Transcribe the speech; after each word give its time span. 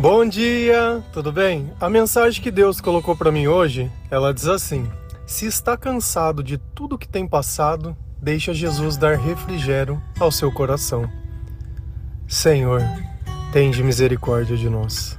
Bom 0.00 0.26
dia, 0.26 1.04
tudo 1.12 1.30
bem? 1.30 1.70
A 1.78 1.86
mensagem 1.90 2.42
que 2.42 2.50
Deus 2.50 2.80
colocou 2.80 3.14
para 3.14 3.30
mim 3.30 3.46
hoje, 3.48 3.92
ela 4.10 4.32
diz 4.32 4.46
assim: 4.46 4.88
Se 5.26 5.44
está 5.44 5.76
cansado 5.76 6.42
de 6.42 6.56
tudo 6.56 6.96
que 6.96 7.06
tem 7.06 7.28
passado, 7.28 7.94
deixa 8.16 8.54
Jesus 8.54 8.96
dar 8.96 9.18
refrigério 9.18 10.02
ao 10.18 10.32
seu 10.32 10.50
coração. 10.50 11.06
Senhor, 12.26 12.82
tende 13.52 13.84
misericórdia 13.84 14.56
de 14.56 14.70
nós. 14.70 15.18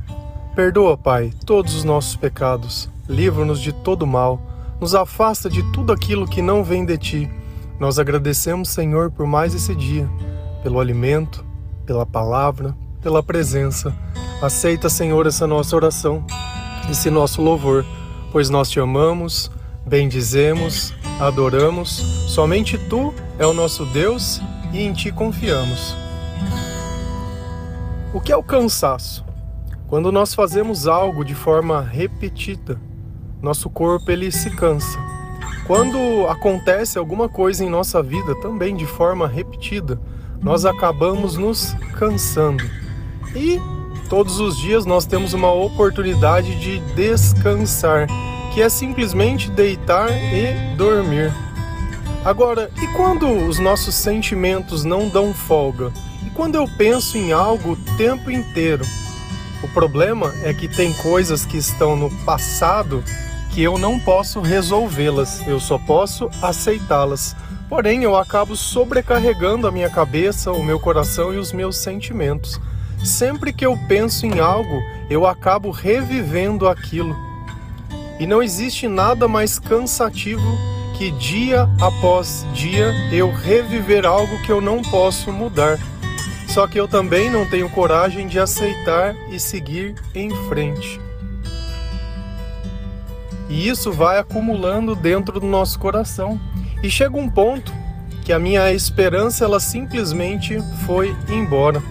Perdoa, 0.56 0.98
Pai, 0.98 1.32
todos 1.46 1.76
os 1.76 1.84
nossos 1.84 2.16
pecados, 2.16 2.90
livra-nos 3.08 3.60
de 3.60 3.72
todo 3.72 4.08
mal, 4.08 4.42
nos 4.80 4.96
afasta 4.96 5.48
de 5.48 5.62
tudo 5.72 5.94
aquilo 5.94 6.28
que 6.28 6.42
não 6.42 6.64
vem 6.64 6.84
de 6.84 6.98
ti. 6.98 7.32
Nós 7.80 8.00
agradecemos, 8.00 8.70
Senhor, 8.70 9.12
por 9.12 9.28
mais 9.28 9.54
esse 9.54 9.76
dia, 9.76 10.10
pelo 10.64 10.80
alimento, 10.80 11.46
pela 11.86 12.04
palavra, 12.04 12.76
pela 13.00 13.22
presença. 13.22 13.96
Aceita, 14.42 14.90
Senhor, 14.90 15.28
essa 15.28 15.46
nossa 15.46 15.76
oração, 15.76 16.26
esse 16.90 17.12
nosso 17.12 17.44
louvor, 17.44 17.86
pois 18.32 18.50
nós 18.50 18.72
te 18.72 18.80
amamos, 18.80 19.52
bendizemos, 19.86 20.96
adoramos. 21.20 21.90
Somente 22.28 22.76
tu 22.76 23.14
é 23.38 23.46
o 23.46 23.54
nosso 23.54 23.86
Deus 23.86 24.42
e 24.74 24.82
em 24.82 24.94
ti 24.94 25.12
confiamos. 25.12 25.96
O 28.12 28.20
que 28.20 28.32
é 28.32 28.36
o 28.36 28.42
cansaço? 28.42 29.24
Quando 29.88 30.12
nós 30.12 30.34
fazemos 30.34 30.88
algo 30.88 31.24
de 31.24 31.36
forma 31.36 31.82
repetida, 31.82 32.82
nosso 33.42 33.70
corpo 33.70 34.10
ele 34.10 34.32
se 34.32 34.50
cansa. 34.50 34.98
Quando 35.68 36.26
acontece 36.28 36.98
alguma 36.98 37.30
coisa 37.30 37.64
em 37.64 37.70
nossa 37.70 38.02
vida 38.02 38.34
também 38.42 38.76
de 38.76 38.88
forma 38.88 39.28
repetida, 39.28 40.02
nós 40.42 40.66
acabamos 40.66 41.38
nos 41.38 41.76
cansando. 41.98 42.64
E 43.36 43.60
todos 44.12 44.42
os 44.42 44.58
dias 44.58 44.86
nós 44.86 45.06
temos 45.06 45.34
uma 45.34 45.54
oportunidade 45.54 46.60
de 46.60 46.82
descansar, 46.96 48.08
que 48.54 48.62
é 48.62 48.68
simplesmente 48.68 49.50
deitar 49.50 50.10
e 50.12 50.76
dormir. 50.76 51.34
Agora, 52.26 52.70
e 52.82 52.88
quando 52.88 53.26
os 53.30 53.58
nossos 53.58 53.96
sentimentos 53.96 54.84
não 54.84 55.08
dão 55.08 55.34
folga? 55.34 55.94
E 56.28 56.30
quando 56.32 56.56
eu 56.56 56.68
penso 56.78 57.18
em 57.18 57.32
algo 57.32 57.72
o 57.72 57.96
tempo 57.96 58.30
inteiro? 58.30 58.84
O 59.64 59.70
problema 59.70 60.34
é 60.44 60.54
que 60.54 60.68
tem 60.68 60.92
coisas 60.92 61.46
que 61.46 61.56
estão 61.56 61.96
no 61.96 62.10
passado 62.26 63.02
que 63.54 63.64
eu 63.64 63.78
não 63.78 63.98
posso 63.98 64.42
resolvê-las, 64.42 65.42
eu 65.48 65.58
só 65.58 65.78
posso 65.78 66.30
aceitá-las. 66.42 67.34
Porém, 67.70 68.04
eu 68.04 68.18
acabo 68.18 68.58
sobrecarregando 68.58 69.68
a 69.68 69.72
minha 69.72 69.90
cabeça, 69.90 70.52
o 70.52 70.62
meu 70.62 70.82
coração 70.82 71.34
e 71.34 71.38
os 71.38 71.54
meus 71.54 71.78
sentimentos. 71.78 72.60
Sempre 73.04 73.52
que 73.52 73.66
eu 73.66 73.78
penso 73.88 74.26
em 74.26 74.40
algo, 74.40 74.84
eu 75.10 75.26
acabo 75.26 75.72
revivendo 75.72 76.68
aquilo. 76.68 77.16
E 78.20 78.28
não 78.28 78.44
existe 78.44 78.88
nada 78.88 79.28
mais 79.28 79.58
cansativo 79.58 80.58
que 80.98 81.10
dia 81.12 81.68
após 81.82 82.46
dia 82.54 82.94
eu 83.12 83.32
reviver 83.32 84.06
algo 84.06 84.40
que 84.44 84.52
eu 84.52 84.62
não 84.62 84.84
posso 84.84 85.32
mudar. 85.32 85.80
Só 86.48 86.68
que 86.68 86.80
eu 86.80 86.88
também 86.88 87.30
não 87.30 87.50
tenho 87.50 87.70
coragem 87.70 88.28
de 88.28 88.40
aceitar 88.40 89.16
e 89.32 89.40
seguir 89.40 89.96
em 90.14 90.30
frente. 90.48 91.00
E 93.50 93.68
isso 93.68 93.92
vai 93.92 94.20
acumulando 94.20 94.96
dentro 94.96 95.40
do 95.40 95.48
nosso 95.48 95.80
coração. 95.80 96.40
E 96.84 96.90
chega 96.90 97.18
um 97.18 97.28
ponto 97.28 97.74
que 98.24 98.32
a 98.32 98.38
minha 98.38 98.72
esperança 98.72 99.44
ela 99.44 99.60
simplesmente 99.60 100.60
foi 100.86 101.16
embora. 101.28 101.82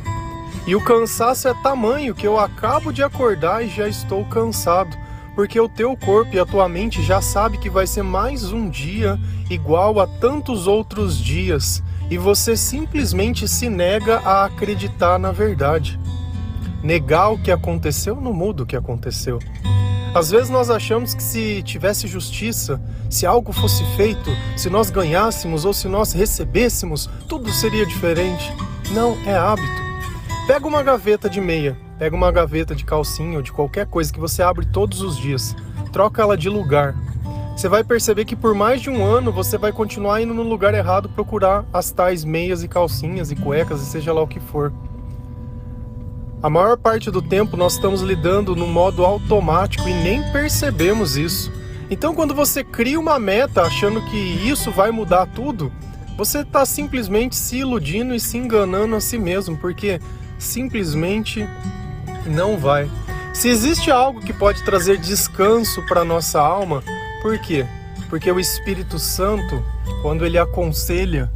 E 0.66 0.76
o 0.76 0.80
cansaço 0.80 1.48
é 1.48 1.54
tamanho 1.62 2.14
que 2.14 2.26
eu 2.26 2.38
acabo 2.38 2.92
de 2.92 3.02
acordar 3.02 3.64
e 3.64 3.68
já 3.68 3.88
estou 3.88 4.24
cansado, 4.26 4.96
porque 5.34 5.58
o 5.58 5.68
teu 5.68 5.96
corpo 5.96 6.34
e 6.34 6.38
a 6.38 6.44
tua 6.44 6.68
mente 6.68 7.02
já 7.02 7.20
sabe 7.20 7.58
que 7.58 7.70
vai 7.70 7.86
ser 7.86 8.02
mais 8.02 8.52
um 8.52 8.68
dia 8.68 9.18
igual 9.48 9.98
a 9.98 10.06
tantos 10.06 10.66
outros 10.66 11.18
dias, 11.18 11.82
e 12.10 12.18
você 12.18 12.56
simplesmente 12.56 13.48
se 13.48 13.68
nega 13.68 14.18
a 14.18 14.44
acreditar 14.44 15.18
na 15.18 15.32
verdade. 15.32 15.98
Negar 16.82 17.30
o 17.30 17.38
que 17.38 17.50
aconteceu 17.50 18.20
não 18.20 18.32
muda 18.32 18.62
o 18.62 18.66
que 18.66 18.76
aconteceu. 18.76 19.38
Às 20.14 20.30
vezes 20.30 20.50
nós 20.50 20.70
achamos 20.70 21.14
que 21.14 21.22
se 21.22 21.62
tivesse 21.62 22.08
justiça, 22.08 22.80
se 23.08 23.24
algo 23.24 23.52
fosse 23.52 23.84
feito, 23.96 24.30
se 24.56 24.68
nós 24.68 24.90
ganhássemos 24.90 25.64
ou 25.64 25.72
se 25.72 25.88
nós 25.88 26.12
recebêssemos, 26.12 27.08
tudo 27.28 27.50
seria 27.52 27.86
diferente. 27.86 28.52
Não, 28.92 29.16
é 29.24 29.36
hábito. 29.36 29.89
Pega 30.52 30.66
uma 30.66 30.82
gaveta 30.82 31.30
de 31.30 31.40
meia, 31.40 31.78
pega 31.96 32.16
uma 32.16 32.32
gaveta 32.32 32.74
de 32.74 32.84
calcinha 32.84 33.36
ou 33.36 33.42
de 33.42 33.52
qualquer 33.52 33.86
coisa 33.86 34.12
que 34.12 34.18
você 34.18 34.42
abre 34.42 34.66
todos 34.66 35.00
os 35.00 35.16
dias, 35.16 35.54
troca 35.92 36.22
ela 36.22 36.36
de 36.36 36.48
lugar. 36.48 36.92
Você 37.56 37.68
vai 37.68 37.84
perceber 37.84 38.24
que 38.24 38.34
por 38.34 38.52
mais 38.52 38.82
de 38.82 38.90
um 38.90 39.04
ano 39.04 39.30
você 39.30 39.56
vai 39.56 39.70
continuar 39.70 40.20
indo 40.20 40.34
no 40.34 40.42
lugar 40.42 40.74
errado 40.74 41.08
procurar 41.08 41.64
as 41.72 41.92
tais 41.92 42.24
meias 42.24 42.64
e 42.64 42.68
calcinhas 42.68 43.30
e 43.30 43.36
cuecas 43.36 43.80
e 43.80 43.86
seja 43.86 44.12
lá 44.12 44.22
o 44.22 44.26
que 44.26 44.40
for. 44.40 44.72
A 46.42 46.50
maior 46.50 46.76
parte 46.76 47.12
do 47.12 47.22
tempo 47.22 47.56
nós 47.56 47.74
estamos 47.74 48.00
lidando 48.00 48.56
no 48.56 48.66
modo 48.66 49.04
automático 49.04 49.88
e 49.88 49.94
nem 49.94 50.20
percebemos 50.32 51.16
isso. 51.16 51.52
Então, 51.88 52.12
quando 52.12 52.34
você 52.34 52.64
cria 52.64 52.98
uma 52.98 53.20
meta 53.20 53.62
achando 53.62 54.02
que 54.06 54.16
isso 54.16 54.72
vai 54.72 54.90
mudar 54.90 55.26
tudo, 55.26 55.70
você 56.16 56.40
está 56.40 56.66
simplesmente 56.66 57.36
se 57.36 57.58
iludindo 57.58 58.12
e 58.12 58.18
se 58.18 58.36
enganando 58.36 58.96
a 58.96 59.00
si 59.00 59.16
mesmo, 59.16 59.56
porque 59.56 60.00
simplesmente 60.40 61.46
não 62.26 62.56
vai. 62.56 62.90
Se 63.32 63.48
existe 63.48 63.90
algo 63.90 64.20
que 64.20 64.32
pode 64.32 64.64
trazer 64.64 64.98
descanso 64.98 65.84
para 65.86 66.04
nossa 66.04 66.40
alma, 66.40 66.82
por 67.22 67.38
quê? 67.38 67.64
Porque 68.08 68.30
o 68.30 68.40
Espírito 68.40 68.98
Santo, 68.98 69.62
quando 70.02 70.26
ele 70.26 70.36
aconselha 70.36 71.30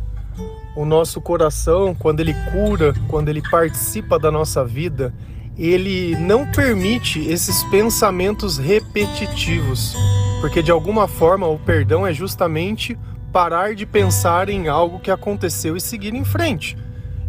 o 0.75 0.85
nosso 0.85 1.21
coração, 1.21 1.95
quando 1.95 2.21
ele 2.21 2.35
cura, 2.51 2.93
quando 3.09 3.29
ele 3.29 3.41
participa 3.49 4.19
da 4.19 4.31
nossa 4.31 4.65
vida, 4.65 5.15
ele 5.57 6.17
não 6.17 6.51
permite 6.51 7.21
esses 7.29 7.63
pensamentos 7.65 8.59
repetitivos, 8.59 9.95
porque 10.41 10.61
de 10.61 10.73
alguma 10.73 11.07
forma 11.07 11.47
o 11.47 11.59
perdão 11.59 12.05
é 12.05 12.13
justamente 12.13 12.99
parar 13.33 13.75
de 13.75 13.87
pensar 13.87 14.49
em 14.49 14.69
algo 14.69 14.99
que 14.99 15.11
aconteceu 15.11 15.77
e 15.77 15.81
seguir 15.81 16.13
em 16.15 16.25
frente. 16.25 16.77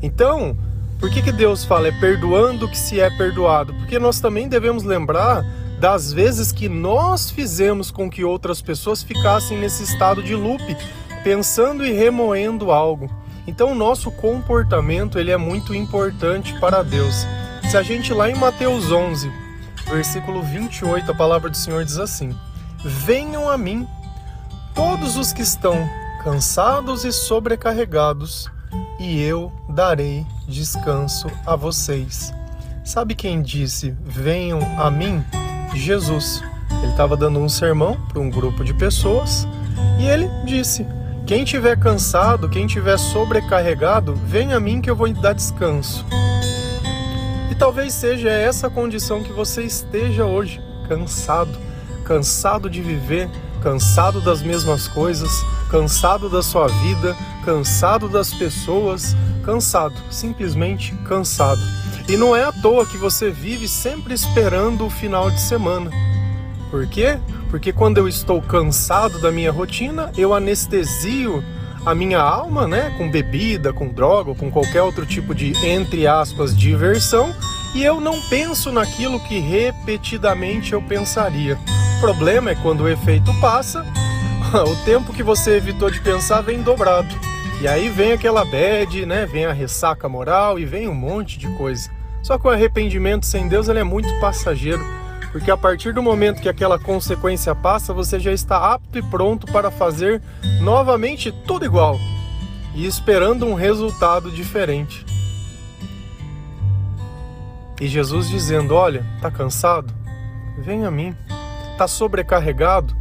Então, 0.01 0.57
por 0.99 1.09
que, 1.09 1.21
que 1.21 1.31
Deus 1.31 1.63
fala 1.63 1.87
é 1.87 1.91
perdoando 1.91 2.67
que 2.67 2.77
se 2.77 2.99
é 2.99 3.09
perdoado? 3.09 3.73
Porque 3.75 3.99
nós 3.99 4.19
também 4.19 4.47
devemos 4.47 4.83
lembrar 4.83 5.43
das 5.79 6.11
vezes 6.13 6.51
que 6.51 6.69
nós 6.69 7.29
fizemos 7.29 7.91
com 7.91 8.09
que 8.09 8.23
outras 8.23 8.61
pessoas 8.61 9.03
ficassem 9.03 9.57
nesse 9.57 9.83
estado 9.83 10.23
de 10.23 10.33
loop, 10.33 10.63
pensando 11.23 11.85
e 11.85 11.91
remoendo 11.91 12.71
algo. 12.71 13.09
Então 13.45 13.71
o 13.71 13.75
nosso 13.75 14.09
comportamento 14.09 15.19
ele 15.19 15.31
é 15.31 15.37
muito 15.37 15.75
importante 15.75 16.57
para 16.59 16.81
Deus. 16.81 17.27
Se 17.69 17.77
a 17.77 17.83
gente 17.83 18.13
lá 18.13 18.29
em 18.29 18.35
Mateus 18.35 18.91
11, 18.91 19.31
versículo 19.87 20.41
28, 20.41 21.11
a 21.11 21.15
palavra 21.15 21.49
do 21.49 21.57
Senhor 21.57 21.83
diz 21.83 21.97
assim: 21.97 22.35
Venham 22.83 23.49
a 23.49 23.57
mim 23.57 23.87
todos 24.73 25.17
os 25.17 25.33
que 25.33 25.41
estão 25.41 25.87
cansados 26.23 27.03
e 27.05 27.11
sobrecarregados, 27.11 28.49
e 28.99 29.21
eu 29.21 29.51
darei 29.69 30.25
descanso 30.47 31.27
a 31.45 31.55
vocês. 31.55 32.33
Sabe 32.83 33.15
quem 33.15 33.41
disse: 33.41 33.95
Venham 34.05 34.59
a 34.79 34.91
mim? 34.91 35.23
Jesus. 35.73 36.43
Ele 36.81 36.91
estava 36.91 37.17
dando 37.17 37.39
um 37.39 37.49
sermão 37.49 37.99
para 38.07 38.19
um 38.19 38.29
grupo 38.29 38.63
de 38.63 38.73
pessoas 38.73 39.47
e 39.99 40.05
ele 40.05 40.29
disse: 40.45 40.85
Quem 41.25 41.43
tiver 41.43 41.77
cansado, 41.77 42.49
quem 42.49 42.67
tiver 42.67 42.97
sobrecarregado, 42.97 44.13
venha 44.15 44.57
a 44.57 44.59
mim 44.59 44.81
que 44.81 44.89
eu 44.89 44.95
vou 44.95 45.07
lhe 45.07 45.13
dar 45.13 45.33
descanso. 45.33 46.05
E 47.49 47.55
talvez 47.55 47.93
seja 47.93 48.29
essa 48.29 48.69
condição 48.69 49.23
que 49.23 49.31
você 49.31 49.63
esteja 49.63 50.25
hoje, 50.25 50.61
cansado, 50.87 51.57
cansado 52.03 52.69
de 52.69 52.81
viver, 52.81 53.29
cansado 53.65 54.21
das 54.21 54.43
mesmas 54.43 54.87
coisas, 54.87 55.43
cansado 55.71 56.29
da 56.29 56.43
sua 56.43 56.67
vida, 56.67 57.17
cansado 57.43 58.07
das 58.07 58.31
pessoas, 58.31 59.15
cansado, 59.43 59.95
simplesmente 60.11 60.93
cansado. 61.07 61.59
E 62.07 62.15
não 62.15 62.35
é 62.35 62.43
à 62.43 62.51
toa 62.51 62.85
que 62.85 62.95
você 62.95 63.31
vive 63.31 63.67
sempre 63.67 64.13
esperando 64.13 64.85
o 64.85 64.89
final 64.91 65.31
de 65.31 65.41
semana. 65.41 65.89
Por 66.69 66.85
quê? 66.85 67.17
Porque 67.49 67.73
quando 67.73 67.97
eu 67.97 68.07
estou 68.07 68.39
cansado 68.39 69.19
da 69.19 69.31
minha 69.31 69.51
rotina, 69.51 70.11
eu 70.15 70.31
anestesio 70.31 71.43
a 71.83 71.95
minha 71.95 72.19
alma, 72.19 72.67
né, 72.67 72.93
com 72.99 73.09
bebida, 73.09 73.73
com 73.73 73.87
droga, 73.87 74.35
com 74.35 74.51
qualquer 74.51 74.83
outro 74.83 75.07
tipo 75.07 75.33
de 75.33 75.53
entre 75.65 76.05
aspas 76.05 76.55
diversão, 76.55 77.33
e 77.75 77.83
eu 77.83 77.99
não 77.99 78.21
penso 78.29 78.71
naquilo 78.71 79.19
que 79.19 79.37
repetidamente 79.37 80.71
eu 80.71 80.81
pensaria. 80.81 81.59
O 81.97 81.99
problema 81.99 82.51
é 82.51 82.55
quando 82.55 82.81
o 82.81 82.89
efeito 82.89 83.33
passa, 83.41 83.85
o 84.65 84.85
tempo 84.85 85.11
que 85.11 85.21
você 85.21 85.57
evitou 85.57 85.91
de 85.91 85.99
pensar 85.99 86.39
vem 86.39 86.61
dobrado. 86.61 87.13
E 87.61 87.67
aí 87.67 87.89
vem 87.89 88.13
aquela 88.13 88.45
bad, 88.45 89.05
né? 89.05 89.25
Vem 89.25 89.45
a 89.45 89.51
ressaca 89.51 90.07
moral 90.07 90.57
e 90.57 90.65
vem 90.65 90.87
um 90.87 90.95
monte 90.95 91.37
de 91.37 91.49
coisa. 91.57 91.89
Só 92.23 92.39
que 92.39 92.47
o 92.47 92.49
arrependimento 92.49 93.25
sem 93.25 93.49
Deus 93.49 93.67
ele 93.67 93.79
é 93.79 93.83
muito 93.83 94.09
passageiro, 94.21 94.83
porque 95.33 95.51
a 95.51 95.57
partir 95.57 95.93
do 95.93 96.01
momento 96.01 96.41
que 96.41 96.49
aquela 96.49 96.79
consequência 96.79 97.53
passa, 97.53 97.93
você 97.93 98.19
já 98.21 98.31
está 98.31 98.73
apto 98.73 98.97
e 98.97 99.01
pronto 99.01 99.45
para 99.47 99.69
fazer 99.69 100.21
novamente 100.61 101.29
tudo 101.45 101.65
igual 101.65 101.99
e 102.73 102.85
esperando 102.85 103.45
um 103.45 103.53
resultado 103.53 104.31
diferente. 104.31 105.05
E 107.79 107.87
Jesus 107.87 108.29
dizendo: 108.29 108.73
Olha, 108.73 109.05
tá 109.21 109.29
cansado? 109.29 109.93
Vem 110.57 110.85
a 110.85 110.91
mim. 110.91 111.15
Tá 111.77 111.87
sobrecarregado? 111.87 112.95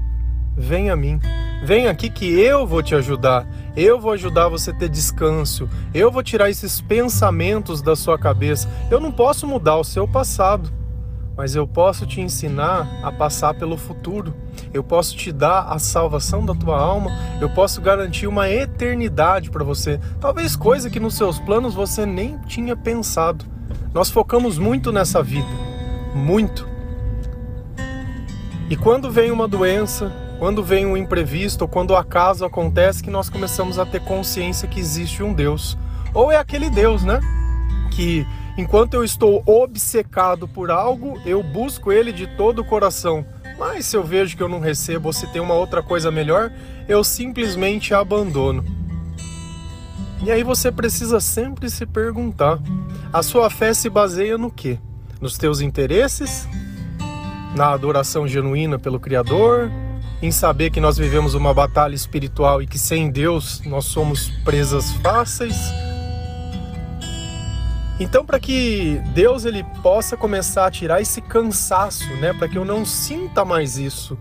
Vem 0.57 0.91
a 0.91 0.97
mim. 0.97 1.21
Vem 1.65 1.87
aqui 1.87 2.11
que 2.11 2.27
eu 2.41 2.67
vou 2.67 2.83
te 2.83 2.95
ajudar. 2.95 3.47
Eu 3.77 4.01
vou 4.01 4.13
ajudar 4.13 4.49
você 4.49 4.71
a 4.71 4.75
ter 4.75 4.89
descanso. 4.89 5.69
Eu 5.95 6.11
vou 6.11 6.23
tirar 6.23 6.51
esses 6.51 6.81
pensamentos 6.81 7.81
da 7.81 7.97
sua 7.97 8.19
cabeça. 8.19 8.69
Eu 8.91 9.01
não 9.01 9.11
posso 9.11 9.47
mudar 9.47 9.77
o 9.77 9.85
seu 9.85 10.07
passado, 10.07 10.71
mas 11.37 11.57
eu 11.57 11.67
posso 11.67 12.07
te 12.07 12.21
ensinar 12.21 12.89
a 13.03 13.11
passar 13.11 13.55
pelo 13.55 13.77
futuro. 13.77 14.35
Eu 14.73 14.85
posso 14.85 15.17
te 15.17 15.33
dar 15.33 15.69
a 15.69 15.79
salvação 15.79 16.45
da 16.45 16.55
tua 16.55 16.79
alma. 16.79 17.11
Eu 17.41 17.49
posso 17.49 17.81
garantir 17.81 18.27
uma 18.27 18.51
eternidade 18.51 19.51
para 19.51 19.65
você. 19.65 19.99
Talvez 20.21 20.55
coisa 20.57 20.91
que 20.91 21.01
nos 21.01 21.15
seus 21.15 21.39
planos 21.39 21.75
você 21.75 22.05
nem 22.05 22.39
tinha 22.41 22.77
pensado. 22.77 23.54
Nós 23.95 24.11
focamos 24.11 24.59
muito 24.59 24.91
nessa 24.91 25.23
vida, 25.23 25.47
muito. 26.13 26.69
E 28.69 28.77
quando 28.77 29.09
vem 29.09 29.31
uma 29.31 29.47
doença, 29.47 30.13
quando 30.41 30.65
vem 30.65 30.85
um 30.85 30.97
imprevisto, 30.97 31.63
ou 31.63 31.69
quando 31.69 31.93
o 31.93 31.97
acaso 31.97 32.45
acontece, 32.45 33.05
que 33.05 33.11
nós 33.11 33.31
começamos 33.31 33.79
a 33.79 33.87
ter 33.87 34.01
consciência 34.01 34.67
que 34.67 34.81
existe 34.81 35.23
um 35.23 35.33
Deus. 35.33 35.79
Ou 36.13 36.33
é 36.33 36.37
aquele 36.37 36.69
Deus, 36.69 37.05
né? 37.05 37.21
Que 37.93 38.27
enquanto 38.59 38.95
eu 38.95 39.05
estou 39.05 39.45
obcecado 39.47 40.49
por 40.49 40.73
algo, 40.73 41.21
eu 41.25 41.41
busco 41.41 41.93
ele 41.93 42.13
de 42.13 42.27
todo 42.37 42.63
o 42.63 42.65
coração. 42.65 43.25
Mas 43.57 43.87
se 43.87 43.97
eu 43.97 44.03
vejo 44.03 44.37
que 44.37 44.43
eu 44.43 44.49
não 44.49 44.59
recebo 44.59 45.11
ou 45.11 45.13
se 45.13 45.29
tem 45.29 45.41
uma 45.41 45.55
outra 45.55 45.85
coisa 45.85 46.11
melhor, 46.11 46.51
eu 46.89 47.05
simplesmente 47.05 47.95
abandono. 47.95 48.65
E 50.25 50.33
aí 50.33 50.43
você 50.43 50.73
precisa 50.73 51.21
sempre 51.21 51.69
se 51.69 51.85
perguntar: 51.85 52.59
a 53.13 53.23
sua 53.23 53.51
fé 53.51 53.75
se 53.75 53.91
baseia 53.91 54.39
no 54.39 54.51
quê? 54.51 54.79
Nos 55.21 55.37
teus 55.37 55.61
interesses? 55.61 56.49
Na 57.55 57.73
adoração 57.73 58.27
genuína 58.27 58.79
pelo 58.79 58.99
Criador? 58.99 59.71
Em 60.23 60.31
saber 60.31 60.71
que 60.71 60.81
nós 60.81 60.97
vivemos 60.97 61.35
uma 61.35 61.53
batalha 61.53 61.95
espiritual 61.95 62.63
e 62.63 62.67
que 62.67 62.79
sem 62.79 63.11
Deus 63.11 63.61
nós 63.67 63.85
somos 63.85 64.31
presas 64.43 64.93
fáceis? 64.95 65.57
Então, 68.01 68.25
para 68.25 68.41
que 68.41 69.01
Deus 69.15 69.45
ele 69.45 69.63
possa 69.83 70.17
começar 70.17 70.67
a 70.67 70.71
tirar 70.71 71.03
esse 71.03 71.21
cansaço, 71.21 72.09
né, 72.17 72.33
para 72.33 72.49
que 72.49 72.57
eu 72.57 72.65
não 72.65 72.85
sinta 72.85 73.45
mais 73.45 73.77
isso, 73.77 74.19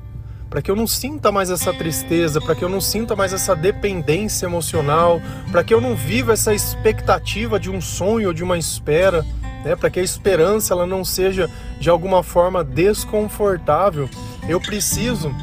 para 0.54 0.62
que 0.62 0.70
eu 0.70 0.76
não 0.76 0.86
sinta 0.86 1.32
mais 1.32 1.50
essa 1.50 1.74
tristeza, 1.74 2.40
para 2.40 2.54
que 2.54 2.64
eu 2.64 2.70
não 2.70 2.80
sinta 2.80 3.16
mais 3.16 3.34
essa 3.34 3.56
dependência 3.56 4.46
emocional, 4.46 5.20
para 5.52 5.64
que 5.64 5.74
eu 5.74 5.82
não 5.82 5.96
viva 5.96 6.34
essa 6.34 6.54
expectativa 6.54 7.60
de 7.60 7.72
um 7.72 7.82
sonho 7.82 8.28
ou 8.28 8.34
de 8.36 8.44
uma 8.44 8.56
espera, 8.56 9.26
né? 9.66 9.76
para 9.76 9.90
que 9.90 10.00
a 10.00 10.04
esperança 10.04 10.76
ela 10.76 10.86
não 10.86 11.04
seja 11.04 11.50
de 11.80 11.90
alguma 11.90 12.22
forma 12.22 12.64
desconfortável, 12.64 14.08
eu 14.48 14.62
preciso 14.62 15.36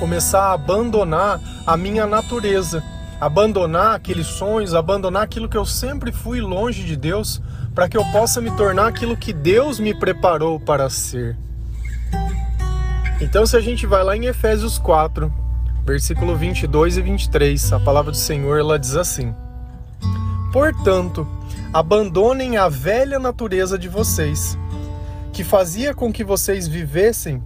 começar 0.00 0.46
a 0.46 0.54
abandonar 0.54 1.40
a 1.64 1.76
minha 1.76 2.04
natureza, 2.04 2.82
abandonar 3.20 3.94
aqueles 3.94 4.26
sonhos, 4.26 4.74
abandonar 4.74 5.22
aquilo 5.22 5.48
que 5.48 5.56
eu 5.56 5.64
sempre 5.64 6.10
fui 6.10 6.40
longe 6.40 6.82
de 6.82 6.96
Deus, 6.96 7.40
para 7.72 7.88
que 7.88 7.96
eu 7.96 8.04
possa 8.06 8.40
me 8.40 8.50
tornar 8.56 8.88
aquilo 8.88 9.16
que 9.16 9.32
Deus 9.32 9.78
me 9.78 9.94
preparou 9.94 10.58
para 10.58 10.90
ser. 10.90 11.38
Então, 13.22 13.46
se 13.46 13.56
a 13.56 13.60
gente 13.60 13.86
vai 13.86 14.02
lá 14.02 14.16
em 14.16 14.24
Efésios 14.24 14.78
4, 14.78 15.32
versículo 15.86 16.34
22 16.34 16.96
e 16.96 17.02
23, 17.02 17.72
a 17.72 17.78
palavra 17.78 18.10
do 18.10 18.16
Senhor 18.16 18.58
ela 18.58 18.76
diz 18.76 18.96
assim: 18.96 19.32
Portanto, 20.52 21.24
abandonem 21.72 22.56
a 22.56 22.68
velha 22.68 23.20
natureza 23.20 23.78
de 23.78 23.88
vocês, 23.88 24.58
que 25.32 25.44
fazia 25.44 25.94
com 25.94 26.12
que 26.12 26.24
vocês 26.24 26.66
vivessem 26.66 27.40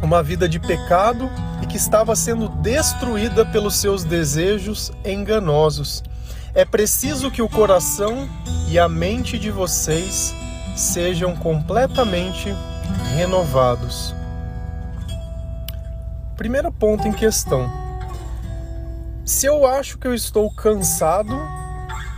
uma 0.00 0.22
vida 0.22 0.48
de 0.48 0.60
pecado 0.60 1.28
e 1.64 1.66
que 1.66 1.76
estava 1.76 2.14
sendo 2.14 2.48
destruída 2.48 3.44
pelos 3.44 3.74
seus 3.74 4.04
desejos 4.04 4.92
enganosos. 5.04 6.00
É 6.54 6.64
preciso 6.64 7.28
que 7.28 7.42
o 7.42 7.48
coração 7.48 8.28
e 8.68 8.78
a 8.78 8.88
mente 8.88 9.36
de 9.36 9.50
vocês 9.50 10.32
sejam 10.76 11.34
completamente 11.34 12.54
renovados. 13.16 14.16
Primeiro 16.38 16.70
ponto 16.70 17.08
em 17.08 17.12
questão. 17.12 17.68
Se 19.24 19.44
eu 19.44 19.66
acho 19.66 19.98
que 19.98 20.06
eu 20.06 20.14
estou 20.14 20.48
cansado, 20.54 21.34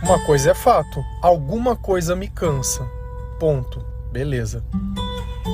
uma 0.03 0.23
coisa 0.27 0.51
é 0.51 0.53
fato, 0.53 1.03
alguma 1.23 1.75
coisa 1.75 2.15
me 2.15 2.27
cansa. 2.27 2.87
Ponto. 3.39 3.83
Beleza. 4.11 4.63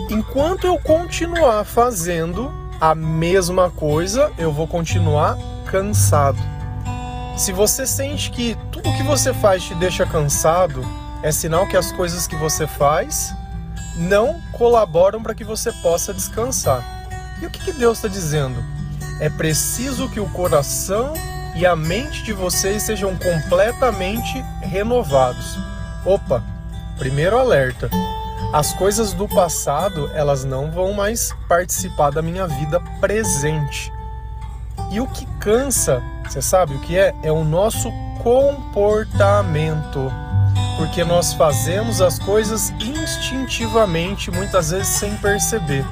Enquanto 0.10 0.68
eu 0.68 0.78
continuar 0.80 1.64
fazendo 1.64 2.52
a 2.82 2.94
mesma 2.94 3.72
coisa, 3.72 4.34
eu 4.38 4.52
vou 4.52 4.68
continuar 4.68 5.38
cansado. 5.66 6.38
Se 7.38 7.54
você 7.54 7.88
sente 7.88 8.30
que 8.30 8.58
tudo 8.70 8.92
que 8.98 9.04
você 9.04 9.34
faz 9.34 9.64
te 9.64 9.76
deixa 9.76 10.06
cansado, 10.06 10.84
é 11.24 11.32
sinal 11.32 11.66
que 11.68 11.78
as 11.78 11.94
coisas 11.94 12.28
que 12.28 12.36
você 12.36 12.68
faz 12.68 13.34
não 13.96 14.42
colaboram 14.52 15.24
para 15.24 15.34
que 15.34 15.46
você 15.46 15.72
possa 15.72 16.14
descansar. 16.14 16.97
E 17.42 17.46
o 17.46 17.50
que, 17.50 17.60
que 17.60 17.74
Deus 17.74 17.98
está 17.98 18.08
dizendo? 18.08 18.64
É 19.20 19.30
preciso 19.30 20.10
que 20.10 20.20
o 20.20 20.30
coração 20.30 21.14
e 21.56 21.66
a 21.66 21.76
mente 21.76 22.24
de 22.24 22.34
vocês 22.34 22.84
sejam 22.84 23.16
completamente 23.16 24.44
renovados. 24.62 25.58
Opa, 26.06 26.44
primeiro 26.98 27.38
alerta. 27.38 27.90
As 28.54 28.74
coisas 28.74 29.14
do 29.14 29.28
passado, 29.28 30.10
elas 30.14 30.46
não 30.46 30.72
vão 30.72 30.94
mais 30.94 31.34
participar 31.50 32.12
da 32.12 32.22
minha 32.22 32.48
vida 32.48 32.80
presente. 33.02 33.92
E 34.92 35.02
o 35.02 35.08
que 35.08 35.26
cansa, 35.40 36.02
você 36.24 36.42
sabe 36.42 36.76
o 36.76 36.80
que 36.80 36.98
é? 36.98 37.14
É 37.24 37.32
o 37.32 37.44
nosso 37.44 37.92
comportamento. 38.24 40.12
Porque 40.78 41.04
nós 41.04 41.34
fazemos 41.34 42.02
as 42.02 42.20
coisas 42.20 42.72
instintivamente, 42.80 44.32
muitas 44.32 44.70
vezes 44.72 44.88
sem 44.88 45.16
perceber. 45.18 45.84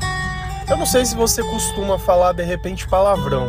Eu 0.67 0.77
não 0.77 0.86
sei 0.86 1.05
se 1.05 1.15
você 1.15 1.43
costuma 1.43 2.00
falar 2.00 2.34
de 2.34 2.43
repente 2.43 2.88
palavrão. 2.88 3.48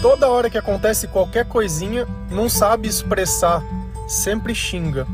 Toda 0.00 0.28
hora 0.28 0.50
que 0.50 0.58
acontece 0.58 1.06
qualquer 1.06 1.44
coisinha, 1.44 2.08
não 2.28 2.48
sabe 2.48 2.88
expressar, 2.88 3.62
sempre 4.08 4.52
xinga. 4.52 5.06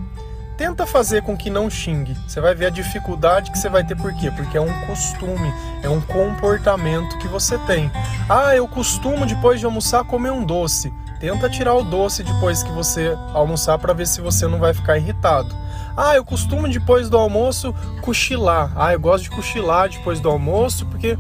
Tenta 0.57 0.87
fazer 0.87 1.23
com 1.23 1.37
que 1.37 1.51
não 1.51 1.69
xingue. 1.69 2.17
Você 2.27 2.41
vai 2.41 2.55
ver 2.55 2.67
a 2.67 2.71
dificuldade 2.71 3.51
que 3.51 3.59
você 3.59 3.69
vai 3.69 3.85
ter 3.85 3.97
por 3.97 4.15
quê? 4.15 4.31
Porque 4.31 4.57
é 4.57 4.61
um 4.61 4.87
costume, 4.87 5.53
é 5.83 5.89
um 5.91 6.01
comportamento 6.01 7.19
que 7.19 7.29
você 7.29 7.59
tem. 7.59 7.91
Ah, 8.29 8.57
eu 8.57 8.67
costumo 8.67 9.27
depois 9.27 9.61
de 9.61 9.67
almoçar 9.67 10.05
comer 10.05 10.33
um 10.33 10.45
doce. 10.45 10.93
Tenta 11.21 11.51
tirar 11.51 11.75
o 11.75 11.85
doce 11.85 12.23
depois 12.23 12.63
que 12.63 12.73
você 12.73 13.15
almoçar 13.35 13.79
para 13.79 13.93
ver 13.93 14.07
se 14.07 14.23
você 14.23 14.47
não 14.47 14.59
vai 14.59 14.73
ficar 14.73 14.97
irritado. 14.97 15.55
Ah, 15.97 16.15
eu 16.15 16.25
costumo 16.25 16.69
depois 16.69 17.09
do 17.09 17.17
almoço 17.17 17.75
cochilar. 18.03 18.73
Ah, 18.77 18.93
eu 18.93 19.01
gosto 19.01 19.25
de 19.25 19.31
cochilar 19.31 19.89
depois 19.89 20.21
do 20.21 20.29
almoço 20.29 20.87
porque. 20.87 21.19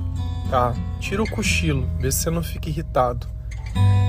Tá, 0.50 0.74
tira 0.98 1.22
o 1.22 1.30
cochilo, 1.30 1.88
vê 2.00 2.10
se 2.10 2.22
você 2.22 2.30
não 2.30 2.42
fica 2.42 2.68
irritado. 2.68 3.26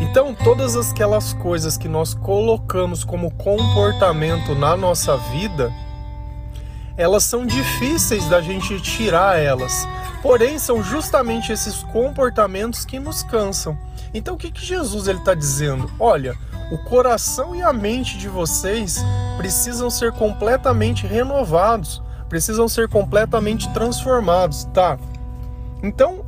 Então, 0.01 0.33
todas 0.33 0.75
aquelas 0.75 1.33
coisas 1.33 1.77
que 1.77 1.87
nós 1.87 2.15
colocamos 2.15 3.03
como 3.03 3.29
comportamento 3.31 4.55
na 4.55 4.75
nossa 4.75 5.15
vida, 5.15 5.71
elas 6.97 7.23
são 7.23 7.45
difíceis 7.45 8.27
da 8.27 8.41
gente 8.41 8.81
tirar 8.81 9.39
elas. 9.39 9.87
Porém, 10.21 10.57
são 10.57 10.83
justamente 10.83 11.51
esses 11.51 11.83
comportamentos 11.83 12.83
que 12.83 12.99
nos 12.99 13.21
cansam. 13.23 13.77
Então, 14.13 14.35
o 14.35 14.37
que, 14.37 14.51
que 14.51 14.65
Jesus 14.65 15.07
está 15.07 15.33
dizendo? 15.33 15.89
Olha, 15.99 16.35
o 16.71 16.77
coração 16.77 17.53
e 17.53 17.61
a 17.61 17.73
mente 17.73 18.17
de 18.17 18.29
vocês 18.29 19.03
precisam 19.37 19.89
ser 19.89 20.13
completamente 20.13 21.05
renovados, 21.05 22.01
precisam 22.29 22.67
ser 22.67 22.87
completamente 22.87 23.71
transformados, 23.73 24.63
tá? 24.73 24.97
Então, 25.83 26.25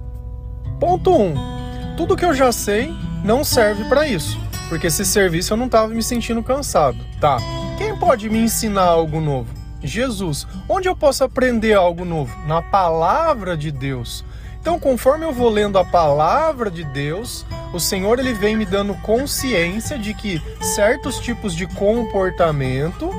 ponto 0.79 1.11
1. 1.11 1.21
Um, 1.21 1.95
tudo 1.95 2.17
que 2.17 2.25
eu 2.25 2.33
já 2.33 2.51
sei 2.51 2.93
não 3.23 3.43
serve 3.43 3.85
para 3.85 4.05
isso, 4.05 4.37
porque 4.67 4.89
se 4.89 5.05
servisse 5.05 5.49
eu 5.49 5.57
não 5.57 5.67
estava 5.67 5.87
me 5.87 6.03
sentindo 6.03 6.43
cansado, 6.43 6.97
tá? 7.21 7.37
Quem 7.77 7.97
pode 7.97 8.29
me 8.29 8.39
ensinar 8.39 8.83
algo 8.83 9.21
novo? 9.21 9.63
Jesus. 9.81 10.47
Onde 10.67 10.87
eu 10.87 10.95
posso 10.95 11.23
aprender 11.23 11.73
algo 11.73 12.03
novo? 12.03 12.35
Na 12.47 12.61
palavra 12.61 13.55
de 13.55 13.71
Deus. 13.71 14.25
Então, 14.59 14.79
conforme 14.79 15.25
eu 15.25 15.33
vou 15.33 15.49
lendo 15.49 15.77
a 15.77 15.83
palavra 15.83 16.71
de 16.71 16.85
Deus, 16.85 17.45
o 17.73 17.79
Senhor 17.79 18.19
ele 18.19 18.33
vem 18.33 18.55
me 18.55 18.65
dando 18.65 18.93
consciência 19.01 19.97
de 19.97 20.13
que 20.13 20.41
certos 20.61 21.19
tipos 21.19 21.55
de 21.55 21.65
comportamento 21.67 23.09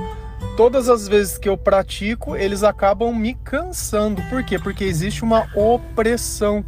todas 0.56 0.88
as 0.88 1.08
vezes 1.08 1.37
que 1.37 1.49
eu 1.49 1.56
pratico, 1.56 2.37
eles 2.37 2.62
acabam 2.62 3.12
me 3.12 3.34
cansando. 3.34 4.23
Por 4.30 4.42
quê? 4.44 4.58
Porque 4.58 4.84
existe 4.84 5.23
uma 5.23 5.49
opressão. 5.54 6.64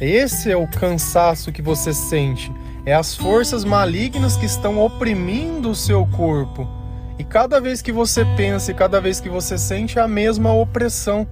Esse 0.00 0.50
é 0.50 0.56
o 0.56 0.66
cansaço 0.66 1.52
que 1.52 1.62
você 1.62 1.92
sente. 1.92 2.52
É 2.84 2.92
as 2.92 3.14
forças 3.14 3.64
malignas 3.64 4.36
que 4.36 4.46
estão 4.46 4.80
oprimindo 4.84 5.70
o 5.70 5.76
seu 5.76 6.04
corpo. 6.06 6.68
E 7.18 7.24
cada 7.24 7.60
vez 7.60 7.80
que 7.80 7.92
você 7.92 8.24
pensa 8.36 8.72
e 8.72 8.74
cada 8.74 9.00
vez 9.00 9.20
que 9.20 9.28
você 9.28 9.56
sente 9.56 9.98
é 9.98 10.02
a 10.02 10.08
mesma 10.08 10.52
opressão. 10.52 11.26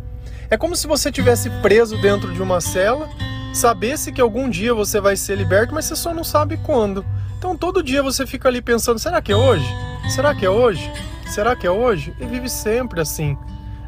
É 0.48 0.56
como 0.56 0.76
se 0.76 0.86
você 0.86 1.10
tivesse 1.10 1.50
preso 1.62 1.96
dentro 2.00 2.32
de 2.32 2.40
uma 2.40 2.60
cela, 2.60 3.08
sabesse 3.52 4.12
que 4.12 4.20
algum 4.20 4.48
dia 4.48 4.72
você 4.74 5.00
vai 5.00 5.16
ser 5.16 5.36
liberto, 5.36 5.74
mas 5.74 5.84
você 5.84 5.96
só 5.96 6.14
não 6.14 6.24
sabe 6.24 6.56
quando. 6.58 7.04
Então 7.38 7.56
todo 7.56 7.82
dia 7.82 8.02
você 8.02 8.26
fica 8.26 8.48
ali 8.48 8.60
pensando: 8.60 8.98
será 8.98 9.20
que 9.20 9.32
é 9.32 9.36
hoje? 9.36 9.66
Será 10.08 10.34
que 10.34 10.44
é 10.44 10.50
hoje? 10.50 10.90
Será 11.26 11.54
que 11.54 11.66
é 11.66 11.70
hoje? 11.70 12.14
E 12.20 12.26
vive 12.26 12.48
sempre 12.48 13.00
assim. 13.00 13.36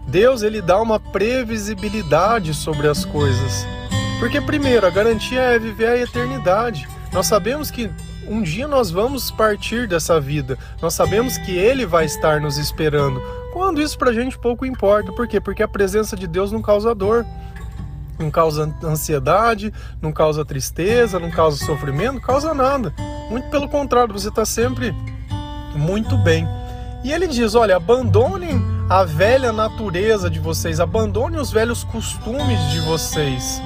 Deus 0.06 0.42
ele 0.42 0.60
dá 0.60 0.80
uma 0.80 0.98
previsibilidade 0.98 2.54
sobre 2.54 2.88
as 2.88 3.04
coisas. 3.04 3.66
Porque 4.18 4.40
primeiro, 4.40 4.86
a 4.86 4.90
garantia 4.90 5.40
é 5.40 5.58
viver 5.58 5.88
a 5.88 5.98
eternidade. 5.98 6.88
Nós 7.12 7.26
sabemos 7.26 7.70
que 7.70 7.90
um 8.26 8.40
dia 8.40 8.68
nós 8.68 8.90
vamos 8.90 9.30
partir 9.30 9.88
dessa 9.88 10.20
vida. 10.20 10.56
Nós 10.80 10.94
sabemos 10.94 11.36
que 11.38 11.56
ele 11.56 11.84
vai 11.84 12.04
estar 12.04 12.40
nos 12.40 12.56
esperando. 12.56 13.20
Quando 13.52 13.82
isso 13.82 13.98
pra 13.98 14.12
gente 14.12 14.38
pouco 14.38 14.64
importa. 14.64 15.12
Por 15.12 15.26
quê? 15.26 15.40
Porque 15.40 15.62
a 15.62 15.68
presença 15.68 16.16
de 16.16 16.26
Deus 16.26 16.52
não 16.52 16.62
causa 16.62 16.94
dor 16.94 17.26
não 18.18 18.30
causa 18.30 18.72
ansiedade, 18.84 19.72
não 20.00 20.12
causa 20.12 20.44
tristeza, 20.44 21.18
não 21.18 21.30
causa 21.30 21.64
sofrimento, 21.64 22.14
não 22.14 22.20
causa 22.20 22.54
nada. 22.54 22.94
Muito 23.30 23.48
pelo 23.48 23.68
contrário, 23.68 24.12
você 24.12 24.28
está 24.28 24.44
sempre 24.44 24.94
muito 25.74 26.16
bem. 26.18 26.46
E 27.04 27.12
ele 27.12 27.26
diz: 27.26 27.54
olha, 27.54 27.76
abandonem 27.76 28.62
a 28.88 29.04
velha 29.04 29.52
natureza 29.52 30.28
de 30.28 30.38
vocês, 30.38 30.80
abandonem 30.80 31.40
os 31.40 31.50
velhos 31.50 31.84
costumes 31.84 32.58
de 32.70 32.80
vocês. 32.80 33.60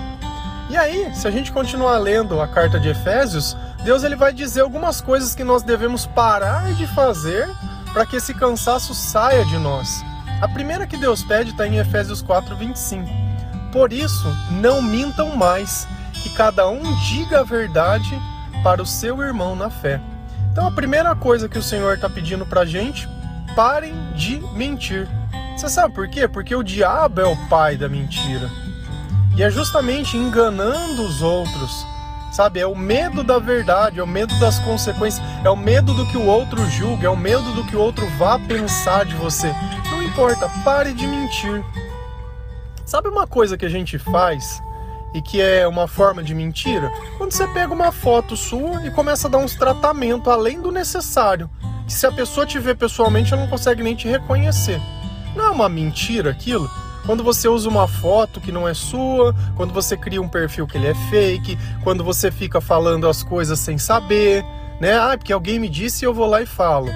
E 0.69 0.77
aí, 0.77 1.15
se 1.15 1.29
a 1.29 1.31
gente 1.31 1.53
continuar 1.53 1.99
lendo 1.99 2.41
a 2.41 2.49
carta 2.49 2.79
de 2.81 2.89
Efésios, 2.89 3.57
Deus 3.85 4.03
ele 4.03 4.17
vai 4.17 4.33
dizer 4.33 4.63
algumas 4.63 5.01
coisas 5.01 5.35
que 5.35 5.45
nós 5.45 5.63
devemos 5.63 6.07
parar 6.07 6.73
de 6.75 6.87
fazer 6.89 7.49
para 7.93 8.05
que 8.05 8.17
esse 8.17 8.35
cansaço 8.35 8.95
saia 8.95 9.45
de 9.45 9.59
nós. 9.59 10.05
A 10.41 10.49
primeira 10.49 10.87
que 10.87 10.97
Deus 10.97 11.23
pede 11.23 11.51
está 11.51 11.67
em 11.67 11.79
Efésios 11.79 12.21
4, 12.21 12.57
25 12.57 13.26
por 13.77 13.93
isso, 13.93 14.35
não 14.51 14.81
mintam 14.81 15.37
mais, 15.37 15.87
que 16.11 16.31
cada 16.31 16.67
um 16.67 16.81
diga 17.01 17.41
a 17.41 17.45
verdade 17.45 18.19
para 18.65 18.81
o 18.81 18.87
seu 18.87 19.21
irmão 19.23 19.55
na 19.55 19.69
fé. 19.69 20.01
Então, 20.51 20.67
a 20.67 20.73
primeira 20.73 21.15
coisa 21.15 21.47
que 21.47 21.59
o 21.59 21.63
Senhor 21.63 21.93
está 21.93 22.09
pedindo 22.09 22.47
para 22.47 22.63
a 22.63 22.65
gente, 22.65 23.07
parem 23.55 23.93
de 24.15 24.39
mentir. 24.55 25.07
Você 25.55 25.69
sabe 25.69 25.95
por 25.95 26.09
quê? 26.09 26.27
Porque 26.27 26.57
o 26.57 26.63
diabo 26.63 27.21
é 27.21 27.27
o 27.27 27.37
pai 27.49 27.77
da 27.77 27.87
mentira. 27.87 28.49
E 29.37 29.43
é 29.43 29.51
justamente 29.51 30.17
enganando 30.17 31.03
os 31.03 31.21
outros, 31.21 31.87
sabe? 32.33 32.61
É 32.61 32.67
o 32.67 32.75
medo 32.75 33.23
da 33.23 33.39
verdade, 33.39 34.01
é 34.01 34.03
o 34.03 34.07
medo 34.07 34.35
das 34.41 34.59
consequências, 34.61 35.23
é 35.45 35.51
o 35.51 35.57
medo 35.57 35.93
do 35.93 36.07
que 36.07 36.17
o 36.17 36.25
outro 36.25 36.65
julga, 36.71 37.09
é 37.09 37.11
o 37.11 37.17
medo 37.17 37.53
do 37.53 37.63
que 37.65 37.77
o 37.77 37.81
outro 37.81 38.09
vá 38.17 38.39
pensar 38.39 39.05
de 39.05 39.15
você. 39.17 39.55
Não 39.91 40.03
importa, 40.03 40.49
pare 40.65 40.95
de 40.95 41.07
mentir. 41.07 41.63
Sabe 42.87 43.09
uma 43.09 43.27
coisa 43.27 43.59
que 43.59 43.67
a 43.67 43.69
gente 43.69 43.99
faz 43.99 44.63
e 45.13 45.21
que 45.21 45.41
é 45.43 45.67
uma 45.67 45.89
forma 45.89 46.23
de 46.23 46.33
mentira? 46.33 46.89
Quando 47.19 47.33
você 47.33 47.45
pega 47.49 47.75
uma 47.75 47.91
foto 47.91 48.37
sua 48.37 48.87
e 48.87 48.93
começa 48.93 49.27
a 49.27 49.31
dar 49.31 49.39
uns 49.39 49.57
tratamentos 49.57 50.33
além 50.33 50.63
do 50.63 50.71
necessário, 50.71 51.51
que 51.85 51.93
se 51.93 52.07
a 52.07 52.13
pessoa 52.13 52.47
te 52.47 52.61
vê 52.61 52.77
pessoalmente, 52.77 53.33
ela 53.33 53.43
não 53.43 53.51
consegue 53.51 53.83
nem 53.83 53.97
te 53.97 54.07
reconhecer. 54.07 54.81
Não 55.35 55.47
é 55.47 55.51
uma 55.51 55.69
mentira 55.69 56.31
aquilo? 56.31 56.71
Quando 57.05 57.25
você 57.25 57.49
usa 57.49 57.69
uma 57.69 57.89
foto 57.89 58.41
que 58.41 58.53
não 58.53 58.69
é 58.69 58.73
sua, 58.73 59.35
quando 59.57 59.75
você 59.75 59.97
cria 59.97 60.23
um 60.23 60.29
perfil 60.29 60.65
que 60.69 60.79
ele 60.79 60.87
é 60.87 60.95
fake, 61.11 61.59
quando 61.83 62.05
você 62.05 62.31
fica 62.31 62.61
falando 62.61 63.09
as 63.09 63.21
coisas 63.21 63.59
sem 63.59 63.79
saber, 63.79 64.45
né? 64.81 64.97
Ah, 64.97 65.19
porque 65.19 65.33
alguém 65.33 65.59
me 65.59 65.69
disse 65.69 66.05
e 66.05 66.07
eu 66.07 66.15
vou 66.15 66.27
lá 66.27 66.41
e 66.41 66.47
falo. 66.47 66.87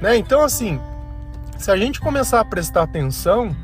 Né? 0.00 0.16
Então 0.16 0.44
assim, 0.44 0.80
se 1.58 1.72
a 1.72 1.76
gente 1.76 2.00
começar 2.00 2.38
a 2.38 2.44
prestar 2.44 2.84
atenção, 2.84 3.54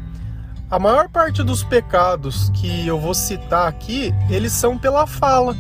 a 0.71 0.79
maior 0.79 1.09
parte 1.09 1.43
dos 1.43 1.65
pecados 1.65 2.51
que 2.51 2.87
eu 2.87 2.99
vou 2.99 3.15
citar 3.15 3.67
aqui, 3.67 4.15
eles 4.29 4.53
são 4.53 4.77
pela 4.77 5.07
fala. 5.07 5.57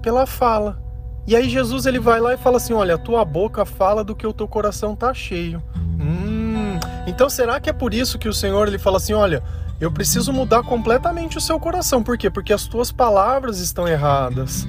Pela 0.00 0.26
fala. 0.26 0.80
E 1.26 1.34
aí 1.34 1.48
Jesus 1.48 1.86
ele 1.86 1.98
vai 1.98 2.20
lá 2.20 2.34
e 2.34 2.36
fala 2.36 2.56
assim: 2.58 2.72
"Olha, 2.72 2.94
a 2.94 2.98
tua 2.98 3.24
boca 3.24 3.64
fala 3.64 4.04
do 4.04 4.14
que 4.14 4.26
o 4.26 4.32
teu 4.32 4.46
coração 4.46 4.94
tá 4.94 5.12
cheio". 5.12 5.62
Hum, 5.76 6.78
então 7.06 7.28
será 7.28 7.60
que 7.60 7.70
é 7.70 7.72
por 7.72 7.92
isso 7.94 8.18
que 8.18 8.28
o 8.28 8.32
Senhor 8.32 8.68
ele 8.68 8.78
fala 8.78 8.96
assim: 8.96 9.12
"Olha, 9.12 9.42
eu 9.80 9.90
preciso 9.90 10.32
mudar 10.32 10.62
completamente 10.62 11.36
o 11.36 11.40
seu 11.40 11.58
coração. 11.58 12.04
Por 12.04 12.16
quê? 12.16 12.30
Porque 12.30 12.52
as 12.52 12.66
tuas 12.66 12.92
palavras 12.92 13.58
estão 13.58 13.88
erradas. 13.88 14.64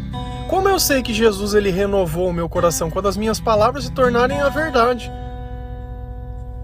Como 0.49 0.67
eu 0.67 0.79
sei 0.79 1.03
que 1.03 1.13
Jesus 1.13 1.53
ele 1.53 1.69
renovou 1.69 2.29
o 2.29 2.33
meu 2.33 2.49
coração 2.49 2.89
quando 2.89 3.07
as 3.07 3.15
minhas 3.15 3.39
palavras 3.39 3.83
se 3.83 3.91
tornarem 3.91 4.41
a 4.41 4.49
verdade? 4.49 5.11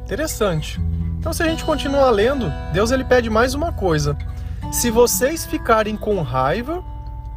Interessante. 0.03 0.81
Então, 1.19 1.33
se 1.33 1.43
a 1.43 1.47
gente 1.47 1.65
continuar 1.65 2.09
lendo, 2.11 2.49
Deus 2.71 2.91
ele 2.91 3.03
pede 3.03 3.29
mais 3.29 3.53
uma 3.53 3.73
coisa. 3.73 4.17
Se 4.71 4.89
vocês 4.89 5.45
ficarem 5.45 5.97
com 5.97 6.21
raiva, 6.21 6.81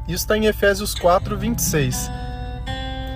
isso 0.07 0.19
está 0.19 0.39
em 0.39 0.47
Efésios 0.47 0.95
4, 0.95 1.37
26. 1.37 2.09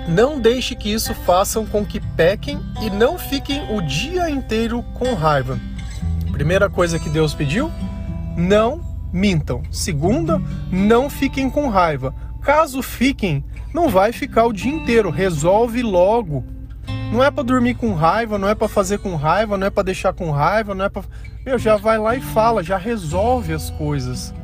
Não 0.09 0.41
deixe 0.41 0.75
que 0.75 0.93
isso 0.93 1.15
façam 1.15 1.65
com 1.65 1.87
que 1.87 2.01
pequem 2.01 2.61
e 2.83 2.91
não 2.91 3.17
fiquem 3.17 3.63
o 3.77 3.81
dia 3.81 4.29
inteiro 4.29 4.83
com 4.95 5.15
raiva. 5.15 5.57
Primeira 6.33 6.69
coisa 6.69 6.99
que 6.99 7.09
Deus 7.09 7.33
pediu: 7.33 7.71
não 8.37 8.81
mintam. 9.13 9.63
Segunda, 9.71 10.43
não 10.71 11.09
fiquem 11.09 11.49
com 11.49 11.69
raiva. 11.69 12.13
Caso 12.43 12.83
fiquem, 12.83 13.45
não 13.73 13.89
vai 13.89 14.11
ficar 14.11 14.47
o 14.47 14.53
dia 14.53 14.73
inteiro. 14.73 15.11
Resolve 15.11 15.81
logo. 15.81 16.45
Não 17.13 17.23
é 17.23 17.31
para 17.31 17.45
dormir 17.45 17.75
com 17.75 17.95
raiva, 17.95 18.39
não 18.39 18.49
é 18.49 18.55
para 18.55 18.69
fazer 18.69 18.99
com 18.99 19.15
raiva, 19.15 19.57
não 19.57 19.67
é 19.67 19.71
para 19.71 19.85
deixar 19.85 20.13
com 20.13 20.31
raiva, 20.31 20.75
não 20.75 20.85
é 20.85 20.89
para 20.89 21.03
Meu, 21.45 21.59
já 21.59 21.77
vai 21.77 21.99
lá 21.99 22.17
e 22.17 22.21
fala, 22.21 22.63
já 22.63 22.77
resolve 22.77 23.53
as 23.53 23.71
coisas. 23.71 24.35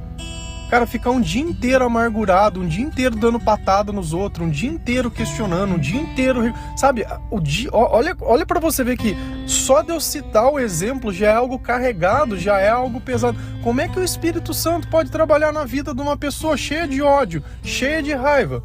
Cara, 0.73 0.87
ficar 0.87 1.11
um 1.11 1.21
dia 1.21 1.43
inteiro 1.43 1.85
amargurado, 1.85 2.59
um 2.59 2.67
dia 2.67 2.83
inteiro 2.83 3.15
dando 3.15 3.39
patada 3.39 3.93
nos 3.93 4.15
outros, 4.15 4.47
um 4.47 4.51
dia 4.51 4.71
inteiro 4.71 5.11
questionando, 5.11 5.75
um 5.75 5.79
dia 5.79 6.01
inteiro, 6.01 6.51
sabe? 6.79 7.07
O 7.31 7.39
dia, 7.41 7.69
olha, 7.75 8.17
olha 8.23 8.47
para 8.47 8.59
você 8.59 8.83
ver 8.83 8.97
que 8.97 9.15
só 9.47 9.83
de 9.83 9.91
eu 9.91 10.01
citar 10.01 10.51
o 10.51 10.59
exemplo 10.59 11.13
já 11.13 11.27
é 11.29 11.35
algo 11.35 11.59
carregado, 11.59 12.39
já 12.39 12.59
é 12.59 12.71
algo 12.71 13.03
pesado. 13.03 13.37
Como 13.63 13.83
é 13.83 13.89
que 13.89 13.99
o 13.99 14.03
Espírito 14.03 14.55
Santo 14.55 14.89
pode 14.89 15.11
trabalhar 15.11 15.53
na 15.53 15.67
vida 15.67 15.95
de 15.95 16.01
uma 16.01 16.17
pessoa 16.17 16.57
cheia 16.57 16.89
de 16.89 17.03
ódio, 17.03 17.45
cheia 17.63 18.03
de 18.03 18.15
raiva? 18.15 18.65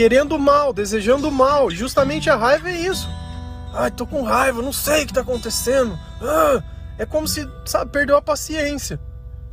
Querendo 0.00 0.38
mal, 0.38 0.72
desejando 0.72 1.30
mal. 1.30 1.70
Justamente 1.70 2.30
a 2.30 2.36
raiva 2.36 2.70
é 2.70 2.74
isso. 2.74 3.06
Ai, 3.74 3.90
tô 3.90 4.06
com 4.06 4.22
raiva, 4.22 4.62
não 4.62 4.72
sei 4.72 5.04
o 5.04 5.06
que 5.06 5.12
tá 5.12 5.20
acontecendo. 5.20 5.98
Ah, 6.22 6.62
é 6.96 7.04
como 7.04 7.28
se, 7.28 7.46
sabe, 7.66 7.92
perdeu 7.92 8.16
a 8.16 8.22
paciência, 8.22 8.98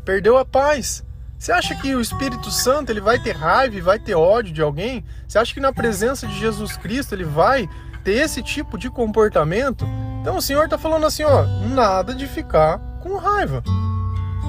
perdeu 0.05 0.37
a 0.37 0.45
paz. 0.45 1.03
Você 1.37 1.51
acha 1.51 1.75
que 1.75 1.93
o 1.93 1.99
Espírito 1.99 2.49
Santo 2.49 2.93
ele 2.93 3.01
vai 3.01 3.21
ter 3.21 3.35
raiva 3.35 3.81
vai 3.81 3.99
ter 3.99 4.15
ódio 4.15 4.53
de 4.53 4.61
alguém? 4.61 5.03
Você 5.27 5.37
acha 5.37 5.53
que 5.53 5.59
na 5.59 5.73
presença 5.73 6.25
de 6.25 6.39
Jesus 6.39 6.77
Cristo 6.77 7.13
ele 7.13 7.25
vai 7.25 7.67
ter 8.05 8.13
esse 8.13 8.41
tipo 8.41 8.77
de 8.77 8.89
comportamento? 8.89 9.85
Então 10.21 10.37
o 10.37 10.41
Senhor 10.41 10.63
está 10.63 10.77
falando 10.77 11.05
assim, 11.05 11.23
ó, 11.23 11.43
nada 11.75 12.15
de 12.15 12.25
ficar 12.25 12.79
com 13.03 13.17
raiva. 13.17 13.61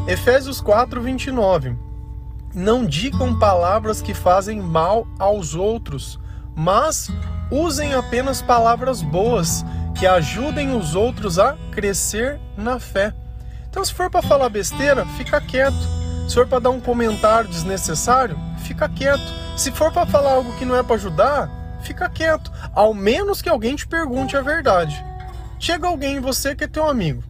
Efésios 0.07 0.61
4, 0.61 1.03
29. 1.03 1.88
Não 2.55 2.85
digam 2.85 3.39
palavras 3.39 4.01
que 4.01 4.15
fazem 4.15 4.61
mal 4.61 5.07
aos 5.19 5.55
outros, 5.55 6.19
mas 6.57 7.11
usem 7.51 7.95
apenas 7.95 8.41
palavras 8.41 9.03
boas 9.03 9.65
que 9.95 10.07
ajudem 10.07 10.77
os 10.77 10.95
outros 10.95 11.39
a 11.39 11.57
crescer 11.73 12.41
na 12.57 12.79
fé. 12.79 13.13
Então, 13.69 13.85
se 13.85 13.93
for 13.93 14.11
para 14.11 14.23
falar 14.23 14.49
besteira, 14.49 15.05
fica 15.17 15.41
quieto. 15.41 15.77
Se 16.29 16.35
for 16.35 16.47
para 16.47 16.61
dar 16.61 16.71
um 16.71 16.81
comentário 16.81 17.49
desnecessário, 17.49 18.39
fica 18.59 18.89
quieto. 18.89 19.23
Se 19.57 19.71
for 19.73 19.93
para 19.93 20.07
falar 20.07 20.33
algo 20.33 20.57
que 20.57 20.65
não 20.65 20.77
é 20.77 20.83
para 20.83 20.97
ajudar, 20.97 21.51
fica 21.83 22.09
quieto. 22.09 22.51
Ao 22.73 22.95
menos 22.95 23.43
que 23.43 23.49
alguém 23.49 23.77
te 23.77 23.87
pergunte 23.87 24.37
a 24.37 24.41
verdade. 24.41 25.05
Chega 25.59 25.89
alguém 25.89 26.17
em 26.17 26.21
você 26.21 26.55
que 26.55 26.65
é 26.65 26.69
teu 26.69 26.89
amigo. 26.89 27.23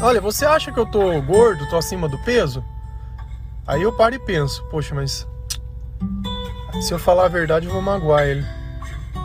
Olha, 0.00 0.20
você 0.20 0.46
acha 0.46 0.70
que 0.70 0.78
eu 0.78 0.86
tô 0.86 1.20
gordo, 1.22 1.68
tô 1.68 1.76
acima 1.76 2.08
do 2.08 2.18
peso? 2.18 2.64
Aí 3.70 3.82
eu 3.82 3.92
paro 3.92 4.16
e 4.16 4.18
penso, 4.18 4.64
poxa, 4.64 4.92
mas 4.96 5.28
se 6.82 6.92
eu 6.92 6.98
falar 6.98 7.26
a 7.26 7.28
verdade 7.28 7.66
eu 7.66 7.72
vou 7.72 7.80
magoar 7.80 8.24
ele. 8.24 8.44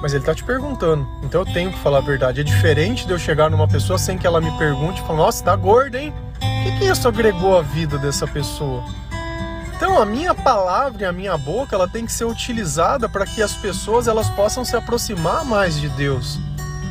Mas 0.04 0.14
ele 0.14 0.24
tá 0.24 0.36
te 0.36 0.44
perguntando, 0.44 1.04
então 1.24 1.42
eu 1.42 1.52
tenho 1.52 1.72
que 1.72 1.80
falar 1.80 1.98
a 1.98 2.02
verdade. 2.02 2.42
É 2.42 2.44
diferente 2.44 3.08
de 3.08 3.12
eu 3.12 3.18
chegar 3.18 3.50
numa 3.50 3.68
pessoa 3.68 3.98
sem 3.98 4.20
que 4.20 4.28
ela 4.28 4.40
me 4.40 4.56
pergunte 4.60 5.02
falar, 5.02 5.18
nossa, 5.18 5.44
tá 5.44 5.56
gorda, 5.56 6.00
hein? 6.00 6.14
O 6.36 6.64
que, 6.64 6.78
que 6.78 6.86
isso 6.86 7.08
agregou 7.08 7.58
à 7.58 7.64
vida 7.64 7.98
dessa 7.98 8.28
pessoa? 8.28 8.84
Então 9.76 10.00
a 10.00 10.06
minha 10.06 10.36
palavra 10.36 11.02
e 11.02 11.06
a 11.06 11.12
minha 11.12 11.36
boca, 11.40 11.76
ela 11.76 11.88
tem 11.88 12.06
que 12.06 12.12
ser 12.12 12.26
utilizada 12.26 13.10
para 13.10 13.26
que 13.26 13.42
as 13.42 13.54
pessoas 13.54 14.08
elas 14.08 14.30
possam 14.30 14.64
se 14.64 14.76
aproximar 14.76 15.44
mais 15.44 15.82
de 15.82 15.90
Deus. 15.90 16.40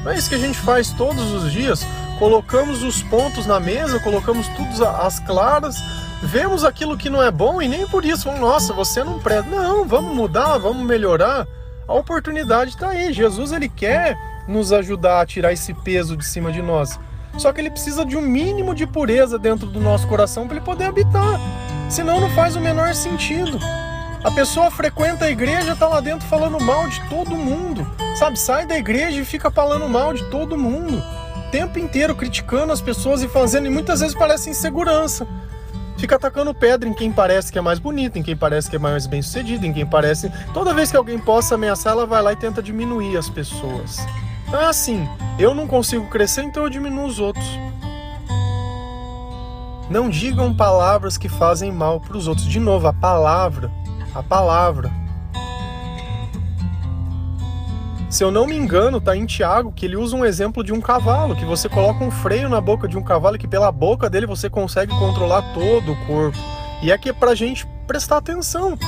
Não 0.02 0.10
é 0.10 0.16
isso 0.16 0.28
que 0.28 0.34
a 0.34 0.38
gente 0.38 0.58
faz 0.58 0.90
todos 0.90 1.30
os 1.30 1.52
dias. 1.52 1.86
Colocamos 2.18 2.82
os 2.82 3.00
pontos 3.04 3.46
na 3.46 3.60
mesa, 3.60 4.00
colocamos 4.00 4.48
tudo 4.48 4.84
às 4.84 5.20
claras, 5.20 5.76
vemos 6.24 6.64
aquilo 6.64 6.96
que 6.96 7.10
não 7.10 7.22
é 7.22 7.30
bom 7.30 7.60
e 7.60 7.68
nem 7.68 7.86
por 7.86 8.04
isso, 8.04 8.30
nossa, 8.32 8.72
você 8.72 9.04
não 9.04 9.18
presta. 9.18 9.48
Não, 9.48 9.84
vamos 9.84 10.14
mudar, 10.14 10.58
vamos 10.58 10.84
melhorar. 10.86 11.46
A 11.86 11.94
oportunidade 11.94 12.70
está 12.70 12.88
aí. 12.88 13.12
Jesus 13.12 13.52
ele 13.52 13.68
quer 13.68 14.16
nos 14.48 14.72
ajudar 14.72 15.20
a 15.20 15.26
tirar 15.26 15.52
esse 15.52 15.72
peso 15.72 16.16
de 16.16 16.24
cima 16.24 16.50
de 16.50 16.62
nós. 16.62 16.98
Só 17.36 17.52
que 17.52 17.60
ele 17.60 17.70
precisa 17.70 18.04
de 18.04 18.16
um 18.16 18.22
mínimo 18.22 18.74
de 18.74 18.86
pureza 18.86 19.38
dentro 19.38 19.66
do 19.66 19.80
nosso 19.80 20.06
coração 20.06 20.46
para 20.46 20.56
ele 20.56 20.64
poder 20.64 20.84
habitar. 20.84 21.40
Senão 21.88 22.20
não 22.20 22.30
faz 22.30 22.56
o 22.56 22.60
menor 22.60 22.94
sentido. 22.94 23.58
A 24.22 24.30
pessoa 24.30 24.70
frequenta 24.70 25.26
a 25.26 25.30
igreja, 25.30 25.72
está 25.72 25.86
lá 25.86 26.00
dentro 26.00 26.26
falando 26.26 26.58
mal 26.58 26.88
de 26.88 27.00
todo 27.08 27.36
mundo. 27.36 27.86
Sabe, 28.16 28.38
sai 28.38 28.66
da 28.66 28.78
igreja 28.78 29.20
e 29.20 29.24
fica 29.24 29.50
falando 29.50 29.88
mal 29.88 30.14
de 30.14 30.24
todo 30.30 30.56
mundo. 30.56 31.02
O 31.36 31.50
tempo 31.50 31.78
inteiro 31.78 32.14
criticando 32.14 32.72
as 32.72 32.80
pessoas 32.80 33.22
e 33.22 33.28
fazendo, 33.28 33.66
e 33.66 33.70
muitas 33.70 34.00
vezes 34.00 34.16
parece 34.16 34.48
insegurança. 34.48 35.26
Fica 36.04 36.16
atacando 36.16 36.52
pedra 36.52 36.86
em 36.86 36.92
quem 36.92 37.10
parece 37.10 37.50
que 37.50 37.58
é 37.58 37.62
mais 37.62 37.78
bonito, 37.78 38.18
em 38.18 38.22
quem 38.22 38.36
parece 38.36 38.68
que 38.68 38.76
é 38.76 38.78
mais 38.78 39.06
bem 39.06 39.22
sucedido, 39.22 39.64
em 39.64 39.72
quem 39.72 39.86
parece. 39.86 40.30
Toda 40.52 40.74
vez 40.74 40.90
que 40.90 40.98
alguém 40.98 41.18
possa 41.18 41.54
ameaçar, 41.54 41.94
ela 41.94 42.04
vai 42.04 42.20
lá 42.20 42.30
e 42.34 42.36
tenta 42.36 42.62
diminuir 42.62 43.16
as 43.16 43.30
pessoas. 43.30 44.06
Então 44.46 44.60
é 44.60 44.66
assim, 44.66 45.08
eu 45.38 45.54
não 45.54 45.66
consigo 45.66 46.06
crescer, 46.10 46.42
então 46.42 46.64
eu 46.64 46.68
diminuo 46.68 47.06
os 47.06 47.20
outros. 47.20 47.46
Não 49.88 50.10
digam 50.10 50.54
palavras 50.54 51.16
que 51.16 51.26
fazem 51.26 51.72
mal 51.72 51.98
para 51.98 52.18
os 52.18 52.28
outros. 52.28 52.46
De 52.46 52.60
novo, 52.60 52.86
a 52.86 52.92
palavra, 52.92 53.72
a 54.14 54.22
palavra. 54.22 54.92
Se 58.14 58.22
eu 58.22 58.30
não 58.30 58.46
me 58.46 58.56
engano, 58.56 59.00
tá 59.00 59.16
em 59.16 59.26
Tiago 59.26 59.72
que 59.72 59.84
ele 59.84 59.96
usa 59.96 60.14
um 60.14 60.24
exemplo 60.24 60.62
de 60.62 60.72
um 60.72 60.80
cavalo, 60.80 61.34
que 61.34 61.44
você 61.44 61.68
coloca 61.68 62.04
um 62.04 62.12
freio 62.12 62.48
na 62.48 62.60
boca 62.60 62.86
de 62.86 62.96
um 62.96 63.02
cavalo 63.02 63.36
que 63.36 63.48
pela 63.48 63.72
boca 63.72 64.08
dele 64.08 64.24
você 64.24 64.48
consegue 64.48 64.96
controlar 65.00 65.42
todo 65.52 65.90
o 65.90 66.06
corpo. 66.06 66.38
E 66.80 66.92
é 66.92 66.96
que 66.96 67.08
é 67.08 67.12
pra 67.12 67.34
gente 67.34 67.66
prestar 67.88 68.18
atenção 68.18 68.78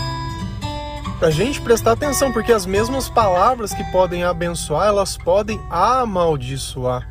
para 1.19 1.27
a 1.27 1.31
gente 1.33 1.61
prestar 1.61 1.93
atenção, 1.93 2.31
porque 2.31 2.53
as 2.53 2.67
mesmas 2.67 3.09
palavras 3.09 3.75
que 3.75 3.83
podem 3.91 4.23
abençoar, 4.23 4.87
elas 4.87 5.17
podem 5.17 5.61
amaldiçoar. 5.69 7.09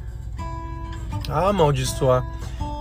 Amaldiçoar. 1.28 2.26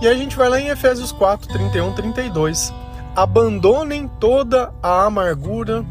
E 0.01 0.07
a 0.07 0.13
gente 0.13 0.37
vai 0.37 0.47
lá 0.47 0.61
em 0.61 0.69
Efésios 0.69 1.11
4, 1.11 1.49
31, 1.49 1.93
32. 1.93 2.73
Abandonem 3.13 4.07
toda 4.07 4.73
a 4.81 5.03
amargura, 5.03 5.83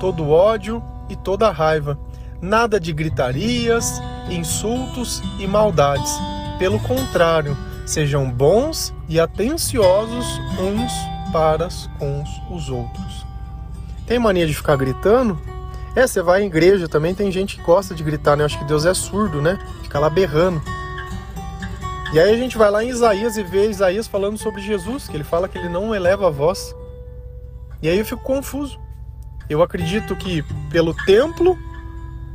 todo 0.00 0.24
o 0.24 0.30
ódio 0.30 0.82
e 1.08 1.14
toda 1.14 1.46
a 1.46 1.52
raiva. 1.52 1.96
Nada 2.40 2.78
de 2.78 2.92
gritarias, 2.92 4.00
insultos 4.30 5.22
e 5.38 5.46
maldades. 5.46 6.12
Pelo 6.58 6.78
contrário, 6.80 7.56
sejam 7.84 8.30
bons 8.30 8.94
e 9.08 9.18
atenciosos 9.18 10.26
uns 10.60 10.92
para 11.32 11.68
com 11.98 12.22
os 12.50 12.68
outros. 12.68 13.26
Tem 14.06 14.18
mania 14.18 14.46
de 14.46 14.54
ficar 14.54 14.76
gritando? 14.76 15.38
É, 15.96 16.06
você 16.06 16.22
vai 16.22 16.42
em 16.42 16.46
igreja 16.46 16.88
também, 16.88 17.14
tem 17.14 17.30
gente 17.32 17.56
que 17.56 17.62
gosta 17.62 17.94
de 17.94 18.04
gritar, 18.04 18.36
né? 18.36 18.44
Acho 18.44 18.58
que 18.58 18.64
Deus 18.64 18.86
é 18.86 18.94
surdo, 18.94 19.42
né? 19.42 19.58
Fica 19.82 19.98
lá 19.98 20.08
berrando. 20.08 20.62
E 22.12 22.20
aí 22.20 22.32
a 22.32 22.36
gente 22.36 22.56
vai 22.56 22.70
lá 22.70 22.82
em 22.84 22.88
Isaías 22.88 23.36
e 23.36 23.42
vê 23.42 23.68
Isaías 23.68 24.06
falando 24.06 24.38
sobre 24.38 24.62
Jesus, 24.62 25.08
que 25.08 25.16
ele 25.16 25.24
fala 25.24 25.48
que 25.48 25.58
ele 25.58 25.68
não 25.68 25.94
eleva 25.94 26.28
a 26.28 26.30
voz. 26.30 26.74
E 27.82 27.88
aí 27.88 27.98
eu 27.98 28.04
fico 28.04 28.22
confuso. 28.22 28.80
Eu 29.50 29.62
acredito 29.62 30.16
que 30.16 30.42
pelo 30.70 30.94
templo 31.04 31.58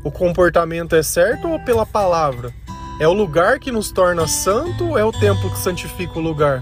o 0.03 0.12
comportamento 0.12 0.95
é 0.95 1.01
certo 1.01 1.48
ou 1.48 1.60
pela 1.60 1.86
palavra? 1.86 2.53
É 3.00 3.07
o 3.07 3.13
lugar 3.13 3.57
que 3.60 3.72
nos 3.72 3.91
torna 3.91 4.27
santo 4.27 4.89
ou 4.89 4.98
é 4.98 5.03
o 5.03 5.12
templo 5.12 5.50
que 5.50 5.57
santifica 5.57 6.19
o 6.19 6.22
lugar? 6.22 6.62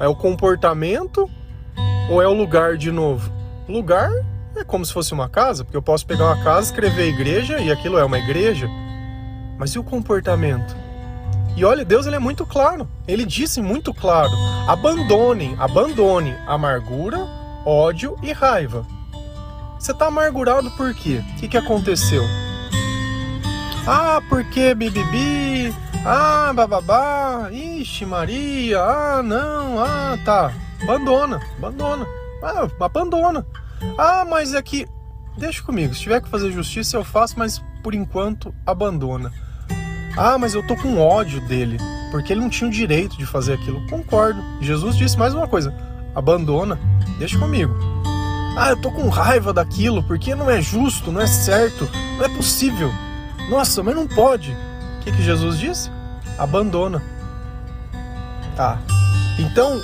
É 0.00 0.08
o 0.08 0.14
comportamento 0.14 1.30
ou 2.10 2.22
é 2.22 2.26
o 2.26 2.32
lugar 2.32 2.76
de 2.76 2.90
novo? 2.90 3.30
Lugar 3.68 4.10
é 4.56 4.64
como 4.64 4.84
se 4.84 4.92
fosse 4.92 5.12
uma 5.12 5.28
casa, 5.28 5.64
porque 5.64 5.76
eu 5.76 5.82
posso 5.82 6.06
pegar 6.06 6.24
uma 6.24 6.42
casa, 6.42 6.68
escrever 6.68 7.08
igreja 7.08 7.58
e 7.58 7.70
aquilo 7.70 7.98
é 7.98 8.04
uma 8.04 8.18
igreja. 8.18 8.68
Mas 9.58 9.70
e 9.70 9.78
o 9.78 9.84
comportamento? 9.84 10.74
E 11.56 11.64
olha, 11.64 11.84
Deus 11.84 12.06
ele 12.06 12.16
é 12.16 12.20
muito 12.20 12.44
claro. 12.44 12.88
Ele 13.06 13.24
disse 13.24 13.60
muito 13.60 13.94
claro: 13.94 14.32
abandonem, 14.66 15.54
abandone 15.58 16.34
amargura, 16.46 17.18
ódio 17.64 18.16
e 18.22 18.32
raiva. 18.32 18.84
Você 19.78 19.92
está 19.92 20.06
amargurado 20.06 20.70
por 20.72 20.92
quê? 20.94 21.22
O 21.32 21.40
que, 21.40 21.48
que 21.48 21.58
aconteceu? 21.58 22.24
Ah, 23.86 24.22
porque 24.30 24.74
bibibi, 24.74 25.74
ah, 26.06 26.52
bababá, 26.54 27.50
ixi, 27.52 28.06
Maria, 28.06 28.80
ah, 28.80 29.22
não, 29.22 29.78
ah, 29.78 30.18
tá. 30.24 30.52
Abandona, 30.82 31.38
abandona. 31.58 32.06
Ah, 32.42 32.66
abandona. 32.80 33.46
Ah, 33.98 34.24
mas 34.24 34.54
é 34.54 34.62
que. 34.62 34.86
Deixa 35.36 35.62
comigo, 35.62 35.92
se 35.92 36.00
tiver 36.00 36.22
que 36.22 36.28
fazer 36.30 36.50
justiça 36.50 36.96
eu 36.96 37.04
faço, 37.04 37.38
mas 37.38 37.62
por 37.82 37.94
enquanto 37.94 38.54
abandona. 38.64 39.30
Ah, 40.16 40.38
mas 40.38 40.54
eu 40.54 40.66
tô 40.66 40.76
com 40.76 40.98
ódio 40.98 41.40
dele, 41.42 41.76
porque 42.10 42.32
ele 42.32 42.40
não 42.40 42.48
tinha 42.48 42.70
o 42.70 42.72
direito 42.72 43.18
de 43.18 43.26
fazer 43.26 43.52
aquilo. 43.52 43.86
Concordo. 43.88 44.42
Jesus 44.62 44.96
disse 44.96 45.18
mais 45.18 45.34
uma 45.34 45.46
coisa: 45.46 45.74
abandona, 46.14 46.78
deixa 47.18 47.38
comigo. 47.38 47.74
Ah, 48.56 48.70
eu 48.70 48.80
tô 48.80 48.90
com 48.90 49.10
raiva 49.10 49.52
daquilo, 49.52 50.02
porque 50.04 50.34
não 50.34 50.48
é 50.48 50.62
justo, 50.62 51.12
não 51.12 51.20
é 51.20 51.26
certo, 51.26 51.86
não 52.16 52.24
é 52.24 52.28
possível. 52.30 52.90
Nossa, 53.48 53.82
mas 53.82 53.94
não 53.94 54.06
pode. 54.06 54.52
O 54.52 55.04
que, 55.04 55.12
que 55.12 55.22
Jesus 55.22 55.58
disse? 55.58 55.90
Abandona. 56.38 57.02
Tá. 58.56 58.78
Então, 59.38 59.80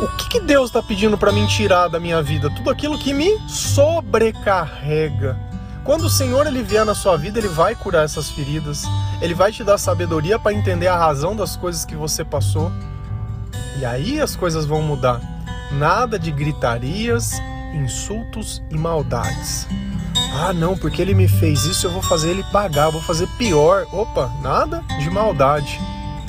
o 0.00 0.08
que, 0.16 0.28
que 0.28 0.40
Deus 0.40 0.70
está 0.70 0.82
pedindo 0.82 1.16
para 1.18 1.32
mim 1.32 1.46
tirar 1.46 1.88
da 1.88 1.98
minha 1.98 2.22
vida? 2.22 2.50
Tudo 2.50 2.70
aquilo 2.70 2.98
que 2.98 3.12
me 3.12 3.38
sobrecarrega. 3.48 5.38
Quando 5.84 6.02
o 6.04 6.10
Senhor 6.10 6.46
ele 6.46 6.62
vier 6.62 6.84
na 6.84 6.94
sua 6.94 7.16
vida, 7.16 7.38
ele 7.38 7.48
vai 7.48 7.74
curar 7.74 8.04
essas 8.04 8.30
feridas. 8.30 8.84
Ele 9.20 9.34
vai 9.34 9.52
te 9.52 9.62
dar 9.62 9.78
sabedoria 9.78 10.38
para 10.38 10.52
entender 10.52 10.88
a 10.88 10.96
razão 10.96 11.36
das 11.36 11.56
coisas 11.56 11.84
que 11.84 11.94
você 11.94 12.24
passou. 12.24 12.72
E 13.78 13.84
aí 13.84 14.20
as 14.20 14.34
coisas 14.34 14.64
vão 14.64 14.82
mudar. 14.82 15.20
Nada 15.72 16.18
de 16.18 16.30
gritarias, 16.30 17.32
insultos 17.76 18.62
e 18.70 18.76
maldades. 18.76 19.68
Ah, 20.34 20.52
não, 20.52 20.76
porque 20.76 21.00
ele 21.00 21.14
me 21.14 21.28
fez 21.28 21.64
isso, 21.64 21.86
eu 21.86 21.90
vou 21.90 22.02
fazer 22.02 22.30
ele 22.30 22.44
pagar, 22.52 22.90
vou 22.90 23.00
fazer 23.02 23.26
pior. 23.38 23.86
Opa, 23.92 24.30
nada 24.42 24.82
de 24.98 25.08
maldade. 25.10 25.80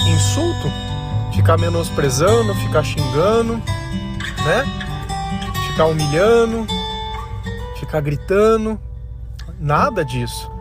Insulto 0.08 0.72
ficar 1.34 1.58
menosprezando, 1.58 2.54
ficar 2.56 2.84
xingando, 2.84 3.58
né? 4.46 4.66
Ficar 5.70 5.86
humilhando, 5.86 6.66
ficar 7.80 8.02
gritando, 8.02 8.80
nada 9.60 10.04
disso. 10.04 10.52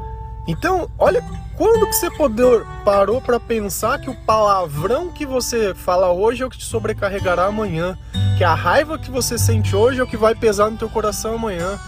Então, 0.47 0.91
olha 0.99 1.25
quando 1.57 1.87
que 1.87 1.95
você 1.95 2.11
poder, 2.11 2.65
parou 2.85 3.21
para 3.21 3.41
pensar 3.41 3.99
que 3.99 4.11
o 4.11 4.15
palavrão 4.15 5.11
que 5.11 5.25
você 5.25 5.75
fala 5.75 6.13
hoje 6.13 6.43
é 6.43 6.47
o 6.47 6.51
que 6.51 6.59
te 6.59 6.65
sobrecarregará 6.65 7.47
amanhã, 7.47 7.99
que 8.37 8.45
a 8.45 8.55
raiva 8.55 8.99
que 8.99 9.11
você 9.11 9.39
sente 9.39 9.75
hoje 9.75 10.01
é 10.01 10.03
o 10.03 10.07
que 10.07 10.17
vai 10.17 10.35
pesar 10.35 10.71
no 10.71 10.77
teu 10.77 10.89
coração 10.89 11.35
amanhã, 11.35 11.79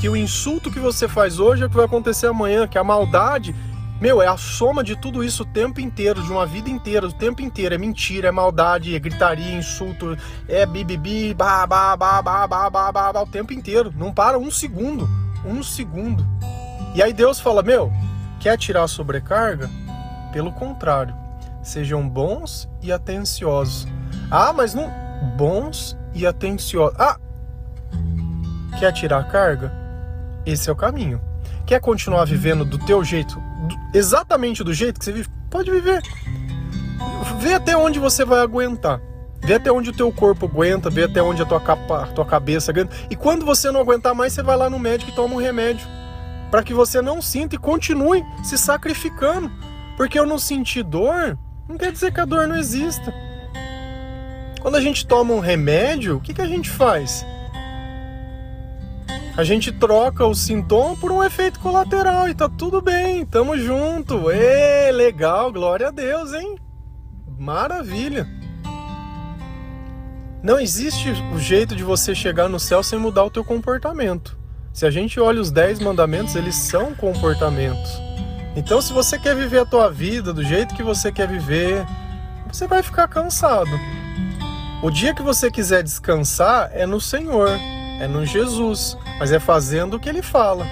que 0.00 0.08
o 0.08 0.16
insulto 0.16 0.70
que 0.70 0.80
você 0.80 1.06
faz 1.06 1.38
hoje 1.38 1.62
é 1.62 1.66
o 1.66 1.70
que 1.70 1.76
vai 1.76 1.84
acontecer 1.84 2.26
amanhã, 2.26 2.66
que 2.66 2.78
a 2.78 2.84
maldade 2.84 3.54
meu, 4.02 4.20
é 4.20 4.26
a 4.26 4.36
soma 4.36 4.82
de 4.82 4.96
tudo 4.96 5.22
isso 5.22 5.44
o 5.44 5.46
tempo 5.46 5.80
inteiro, 5.80 6.20
de 6.24 6.32
uma 6.32 6.44
vida 6.44 6.68
inteira, 6.68 7.06
o 7.06 7.12
tempo 7.12 7.40
inteiro. 7.40 7.76
É 7.76 7.78
mentira, 7.78 8.26
é 8.26 8.32
maldade, 8.32 8.96
é 8.96 8.98
gritaria, 8.98 9.54
insulto, 9.54 10.18
é 10.48 10.66
bibibi, 10.66 11.32
ba 11.32 11.64
ba 11.68 11.96
ba 11.96 12.20
ba 12.20 12.48
ba 12.48 12.68
ba 12.68 12.90
ba, 12.90 13.12
ba 13.12 13.22
o 13.22 13.26
tempo 13.28 13.52
inteiro. 13.52 13.94
Não 13.96 14.12
para 14.12 14.36
um 14.36 14.50
segundo. 14.50 15.08
Um 15.46 15.62
segundo. 15.62 16.26
E 16.96 17.00
aí 17.00 17.12
Deus 17.12 17.38
fala: 17.38 17.62
Meu, 17.62 17.92
quer 18.42 18.58
tirar 18.58 18.82
a 18.82 18.88
sobrecarga? 18.88 19.70
Pelo 20.32 20.52
contrário, 20.52 21.14
sejam 21.62 22.06
bons 22.06 22.68
e 22.82 22.90
atenciosos. 22.90 23.86
Ah, 24.30 24.52
mas 24.52 24.74
não. 24.74 24.90
Bons 25.36 25.96
e 26.12 26.26
atenciosos. 26.26 26.98
Ah! 26.98 27.16
Quer 28.78 28.92
tirar 28.92 29.20
a 29.20 29.24
carga? 29.24 29.72
Esse 30.44 30.68
é 30.68 30.72
o 30.72 30.76
caminho. 30.76 31.20
Quer 31.64 31.80
continuar 31.80 32.24
vivendo 32.24 32.64
do 32.64 32.78
teu 32.78 33.04
jeito, 33.04 33.40
exatamente 33.94 34.64
do 34.64 34.74
jeito 34.74 34.98
que 34.98 35.04
você 35.04 35.12
vive, 35.12 35.28
pode 35.48 35.70
viver. 35.70 36.02
Vê 37.38 37.54
até 37.54 37.76
onde 37.76 38.00
você 38.00 38.24
vai 38.24 38.40
aguentar. 38.40 39.00
Vê 39.44 39.54
até 39.54 39.70
onde 39.70 39.90
o 39.90 39.92
teu 39.92 40.12
corpo 40.12 40.46
aguenta, 40.46 40.90
vê 40.90 41.04
até 41.04 41.22
onde 41.22 41.42
a 41.42 41.44
tua, 41.44 41.60
capa, 41.60 42.04
a 42.04 42.06
tua 42.06 42.24
cabeça 42.24 42.72
aguenta. 42.72 42.94
E 43.08 43.14
quando 43.14 43.44
você 43.44 43.70
não 43.70 43.80
aguentar 43.80 44.14
mais, 44.14 44.32
você 44.32 44.42
vai 44.42 44.56
lá 44.56 44.68
no 44.68 44.78
médico 44.78 45.10
e 45.10 45.14
toma 45.14 45.34
um 45.34 45.38
remédio. 45.38 45.86
Para 46.52 46.62
que 46.62 46.74
você 46.74 47.00
não 47.00 47.22
sinta 47.22 47.56
e 47.56 47.58
continue 47.58 48.22
se 48.44 48.58
sacrificando. 48.58 49.50
Porque 49.96 50.18
eu 50.18 50.26
não 50.26 50.38
senti 50.38 50.82
dor, 50.82 51.38
não 51.66 51.78
quer 51.78 51.90
dizer 51.90 52.12
que 52.12 52.20
a 52.20 52.26
dor 52.26 52.46
não 52.46 52.56
exista. 52.56 53.12
Quando 54.60 54.76
a 54.76 54.80
gente 54.82 55.06
toma 55.06 55.32
um 55.32 55.40
remédio, 55.40 56.18
o 56.18 56.20
que, 56.20 56.34
que 56.34 56.42
a 56.42 56.46
gente 56.46 56.68
faz? 56.68 57.24
A 59.34 59.42
gente 59.44 59.72
troca 59.72 60.26
o 60.26 60.34
sintoma 60.34 60.94
por 60.96 61.10
um 61.10 61.24
efeito 61.24 61.58
colateral 61.58 62.28
e 62.28 62.34
tá 62.34 62.50
tudo 62.50 62.82
bem, 62.82 63.24
tamo 63.24 63.56
junto. 63.56 64.30
Ê, 64.30 64.92
legal, 64.92 65.50
glória 65.50 65.88
a 65.88 65.90
Deus, 65.90 66.34
hein? 66.34 66.56
Maravilha. 67.38 68.28
Não 70.42 70.60
existe 70.60 71.12
o 71.34 71.38
jeito 71.38 71.74
de 71.74 71.82
você 71.82 72.14
chegar 72.14 72.46
no 72.46 72.60
céu 72.60 72.82
sem 72.82 72.98
mudar 72.98 73.24
o 73.24 73.30
teu 73.30 73.42
comportamento. 73.42 74.41
Se 74.72 74.86
a 74.86 74.90
gente 74.90 75.20
olha 75.20 75.40
os 75.40 75.50
dez 75.50 75.78
mandamentos, 75.78 76.34
eles 76.34 76.54
são 76.54 76.94
comportamentos. 76.94 78.00
Então, 78.56 78.80
se 78.80 78.92
você 78.92 79.18
quer 79.18 79.36
viver 79.36 79.60
a 79.60 79.66
tua 79.66 79.90
vida 79.90 80.32
do 80.32 80.42
jeito 80.42 80.74
que 80.74 80.82
você 80.82 81.12
quer 81.12 81.28
viver, 81.28 81.84
você 82.50 82.66
vai 82.66 82.82
ficar 82.82 83.06
cansado. 83.06 83.70
O 84.82 84.90
dia 84.90 85.14
que 85.14 85.22
você 85.22 85.50
quiser 85.50 85.82
descansar 85.82 86.70
é 86.72 86.86
no 86.86 87.00
Senhor, 87.00 87.50
é 88.00 88.08
no 88.08 88.24
Jesus, 88.24 88.96
mas 89.18 89.30
é 89.30 89.38
fazendo 89.38 89.94
o 89.94 90.00
que 90.00 90.08
ele 90.08 90.22
fala. 90.22 90.66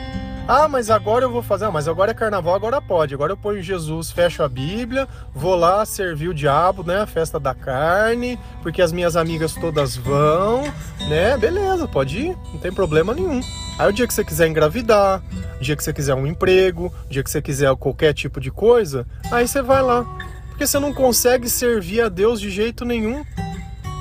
Ah, 0.49 0.67
mas 0.67 0.91
agora 0.91 1.25
eu 1.25 1.31
vou 1.31 1.43
fazer. 1.43 1.67
Ah, 1.67 1.71
mas 1.71 1.87
agora 1.87 2.11
é 2.11 2.15
carnaval, 2.15 2.55
agora 2.55 2.81
pode. 2.83 3.15
Agora 3.15 3.33
eu 3.33 3.37
ponho 3.37 3.63
Jesus, 3.63 4.11
fecho 4.11 4.43
a 4.43 4.49
Bíblia, 4.49 5.07
vou 5.33 5.55
lá 5.55 5.85
servir 5.85 6.29
o 6.29 6.35
diabo, 6.35 6.83
né? 6.83 7.03
A 7.03 7.07
festa 7.07 7.39
da 7.39 7.55
carne, 7.55 8.39
porque 8.63 8.83
as 8.83 8.93
minhas 8.93 9.15
amigas 9.15 9.55
todas 9.55 9.95
vão, 9.95 10.63
né? 11.09 11.37
Beleza, 11.37 11.87
pode 11.87 12.19
ir, 12.19 12.39
não 12.53 12.59
tem 12.59 12.73
problema 12.73 13.15
nenhum. 13.15 13.41
Aí 13.81 13.89
o 13.89 13.93
dia 13.95 14.07
que 14.07 14.13
você 14.13 14.23
quiser 14.23 14.47
engravidar, 14.47 15.23
o 15.59 15.65
dia 15.65 15.75
que 15.75 15.83
você 15.83 15.91
quiser 15.91 16.15
um 16.15 16.27
emprego, 16.27 16.93
o 17.07 17.09
dia 17.09 17.25
que 17.25 17.31
você 17.31 17.41
quiser 17.41 17.75
qualquer 17.77 18.13
tipo 18.13 18.39
de 18.39 18.51
coisa, 18.51 19.07
aí 19.33 19.49
você 19.49 19.63
vai 19.63 19.81
lá. 19.81 20.05
Porque 20.51 20.67
você 20.67 20.79
não 20.79 20.93
consegue 20.93 21.49
servir 21.49 22.03
a 22.03 22.11
Deus 22.11 22.39
de 22.39 22.51
jeito 22.51 22.85
nenhum. 22.85 23.25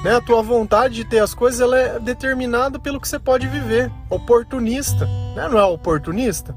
Né? 0.03 0.17
A 0.17 0.19
tua 0.19 0.41
vontade 0.41 0.95
de 0.95 1.05
ter 1.05 1.19
as 1.19 1.33
coisas 1.33 1.61
ela 1.61 1.79
é 1.79 1.97
determinada 1.97 2.77
pelo 2.77 2.99
que 2.99 3.07
você 3.07 3.17
pode 3.17 3.47
viver. 3.47 3.89
Oportunista. 4.09 5.05
Né? 5.33 5.47
Não 5.49 5.57
é 5.57 5.63
oportunista? 5.63 6.53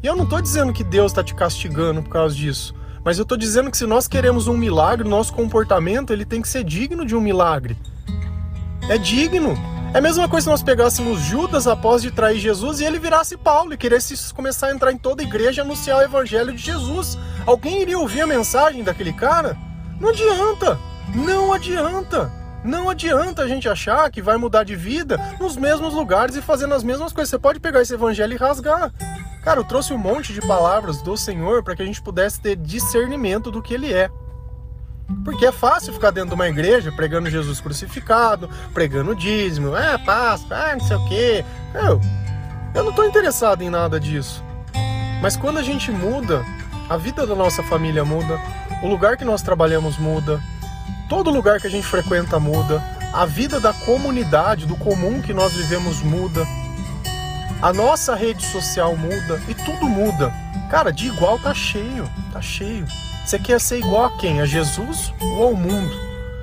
E 0.00 0.06
eu 0.06 0.14
não 0.14 0.22
estou 0.22 0.40
dizendo 0.40 0.72
que 0.72 0.84
Deus 0.84 1.10
está 1.10 1.24
te 1.24 1.34
castigando 1.34 2.04
por 2.04 2.10
causa 2.10 2.36
disso. 2.36 2.72
Mas 3.04 3.18
eu 3.18 3.24
estou 3.24 3.36
dizendo 3.36 3.68
que 3.68 3.76
se 3.76 3.84
nós 3.84 4.06
queremos 4.06 4.46
um 4.46 4.56
milagre, 4.56 5.08
nosso 5.08 5.32
comportamento 5.32 6.12
ele 6.12 6.24
tem 6.24 6.40
que 6.40 6.48
ser 6.48 6.62
digno 6.62 7.04
de 7.04 7.16
um 7.16 7.20
milagre. 7.20 7.76
É 8.88 8.96
digno. 8.96 9.58
É 9.92 9.98
a 9.98 10.00
mesma 10.00 10.28
coisa 10.28 10.44
se 10.44 10.50
nós 10.50 10.62
pegássemos 10.62 11.20
Judas 11.20 11.66
após 11.66 12.00
de 12.00 12.12
trair 12.12 12.38
Jesus 12.38 12.78
e 12.78 12.84
ele 12.84 13.00
virasse 13.00 13.36
Paulo 13.36 13.74
e 13.74 13.76
queresse 13.76 14.32
começar 14.32 14.68
a 14.68 14.72
entrar 14.72 14.92
em 14.92 14.96
toda 14.96 15.20
a 15.20 15.26
igreja 15.26 15.60
e 15.60 15.64
anunciar 15.64 15.98
o 15.98 16.02
evangelho 16.02 16.52
de 16.52 16.62
Jesus. 16.62 17.18
Alguém 17.44 17.82
iria 17.82 17.98
ouvir 17.98 18.20
a 18.20 18.26
mensagem 18.26 18.84
daquele 18.84 19.12
cara? 19.12 19.56
Não 20.00 20.10
adianta. 20.10 20.78
Não 21.12 21.52
adianta. 21.52 22.30
Não 22.62 22.88
adianta 22.88 23.42
a 23.42 23.48
gente 23.48 23.68
achar 23.68 24.08
que 24.12 24.22
vai 24.22 24.36
mudar 24.36 24.62
de 24.62 24.76
vida 24.76 25.18
nos 25.40 25.56
mesmos 25.56 25.92
lugares 25.92 26.36
e 26.36 26.42
fazendo 26.42 26.72
as 26.72 26.84
mesmas 26.84 27.12
coisas. 27.12 27.30
Você 27.30 27.38
pode 27.38 27.58
pegar 27.58 27.82
esse 27.82 27.94
evangelho 27.94 28.34
e 28.34 28.36
rasgar. 28.36 28.92
Cara, 29.42 29.58
eu 29.58 29.64
trouxe 29.64 29.92
um 29.92 29.98
monte 29.98 30.32
de 30.32 30.40
palavras 30.40 31.02
do 31.02 31.16
Senhor 31.16 31.64
para 31.64 31.74
que 31.74 31.82
a 31.82 31.86
gente 31.86 32.00
pudesse 32.00 32.40
ter 32.40 32.54
discernimento 32.54 33.50
do 33.50 33.60
que 33.60 33.74
ele 33.74 33.92
é. 33.92 34.08
Porque 35.24 35.46
é 35.46 35.52
fácil 35.52 35.92
ficar 35.92 36.10
dentro 36.10 36.30
de 36.30 36.34
uma 36.34 36.48
igreja 36.48 36.92
pregando 36.92 37.30
Jesus 37.30 37.60
crucificado, 37.60 38.48
pregando 38.72 39.14
dízimo, 39.14 39.76
é 39.76 39.98
Páscoa, 39.98 40.56
ah, 40.56 40.72
não 40.72 40.80
sei 40.80 40.96
o 40.96 41.08
quê. 41.08 41.44
Eu, 41.74 42.00
eu 42.74 42.82
não 42.82 42.90
estou 42.90 43.06
interessado 43.06 43.62
em 43.62 43.70
nada 43.70 44.00
disso. 44.00 44.42
Mas 45.22 45.36
quando 45.36 45.58
a 45.58 45.62
gente 45.62 45.90
muda, 45.90 46.44
a 46.88 46.96
vida 46.96 47.26
da 47.26 47.34
nossa 47.34 47.62
família 47.62 48.04
muda, 48.04 48.38
o 48.82 48.88
lugar 48.88 49.16
que 49.16 49.24
nós 49.24 49.42
trabalhamos 49.42 49.98
muda, 49.98 50.40
Todo 51.10 51.28
lugar 51.28 51.60
que 51.60 51.66
a 51.66 51.70
gente 51.70 51.88
frequenta 51.88 52.38
muda, 52.38 52.80
a 53.12 53.26
vida 53.26 53.58
da 53.58 53.72
comunidade, 53.72 54.64
do 54.64 54.76
comum 54.76 55.20
que 55.20 55.34
nós 55.34 55.52
vivemos 55.52 56.00
muda, 56.02 56.46
a 57.60 57.72
nossa 57.72 58.14
rede 58.14 58.46
social 58.46 58.96
muda 58.96 59.42
e 59.48 59.54
tudo 59.54 59.86
muda. 59.86 60.32
Cara, 60.70 60.92
de 60.92 61.08
igual 61.08 61.36
tá 61.36 61.52
cheio, 61.52 62.08
tá 62.32 62.40
cheio. 62.40 62.86
Você 63.30 63.38
quer 63.38 63.60
ser 63.60 63.78
igual 63.78 64.06
a 64.06 64.10
quem? 64.18 64.40
A 64.40 64.44
Jesus 64.44 65.14
ou 65.20 65.44
ao 65.44 65.54
mundo? 65.54 65.94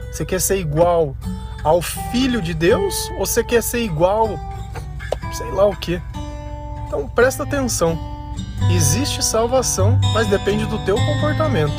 Você 0.09 0.23
quer 0.23 0.39
ser 0.39 0.57
igual 0.57 1.17
ao 1.61 1.81
Filho 1.81 2.41
de 2.41 2.53
Deus 2.53 3.11
ou 3.17 3.25
você 3.25 3.43
quer 3.43 3.61
ser 3.61 3.83
igual, 3.83 4.39
sei 5.33 5.51
lá 5.51 5.65
o 5.65 5.75
que? 5.75 6.01
Então 6.87 7.05
presta 7.09 7.43
atenção. 7.43 7.99
Existe 8.73 9.21
salvação, 9.21 9.99
mas 10.13 10.27
depende 10.27 10.65
do 10.65 10.79
teu 10.85 10.95
comportamento. 10.95 11.75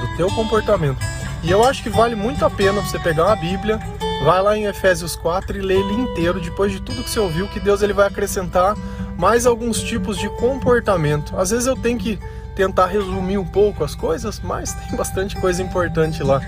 Do 0.00 0.16
teu 0.16 0.30
comportamento. 0.30 1.04
E 1.42 1.50
eu 1.50 1.62
acho 1.62 1.82
que 1.82 1.90
vale 1.90 2.14
muito 2.14 2.46
a 2.46 2.48
pena 2.48 2.80
você 2.80 2.98
pegar 2.98 3.26
uma 3.26 3.36
Bíblia, 3.36 3.78
vai 4.24 4.40
lá 4.40 4.56
em 4.56 4.64
Efésios 4.64 5.16
4 5.16 5.58
e 5.58 5.60
ler 5.60 5.80
ele 5.80 5.92
inteiro, 5.92 6.40
depois 6.40 6.72
de 6.72 6.80
tudo 6.80 7.04
que 7.04 7.10
você 7.10 7.20
ouviu, 7.20 7.46
que 7.48 7.60
Deus 7.60 7.82
ele 7.82 7.92
vai 7.92 8.06
acrescentar 8.06 8.74
mais 9.18 9.44
alguns 9.44 9.82
tipos 9.82 10.16
de 10.16 10.30
comportamento. 10.30 11.36
Às 11.36 11.50
vezes 11.50 11.66
eu 11.66 11.76
tenho 11.76 11.98
que 11.98 12.18
tentar 12.58 12.86
resumir 12.86 13.38
um 13.38 13.44
pouco 13.44 13.84
as 13.84 13.94
coisas, 13.94 14.40
mas 14.40 14.74
tem 14.74 14.96
bastante 14.96 15.36
coisa 15.36 15.62
importante 15.62 16.24
lá. 16.24 16.40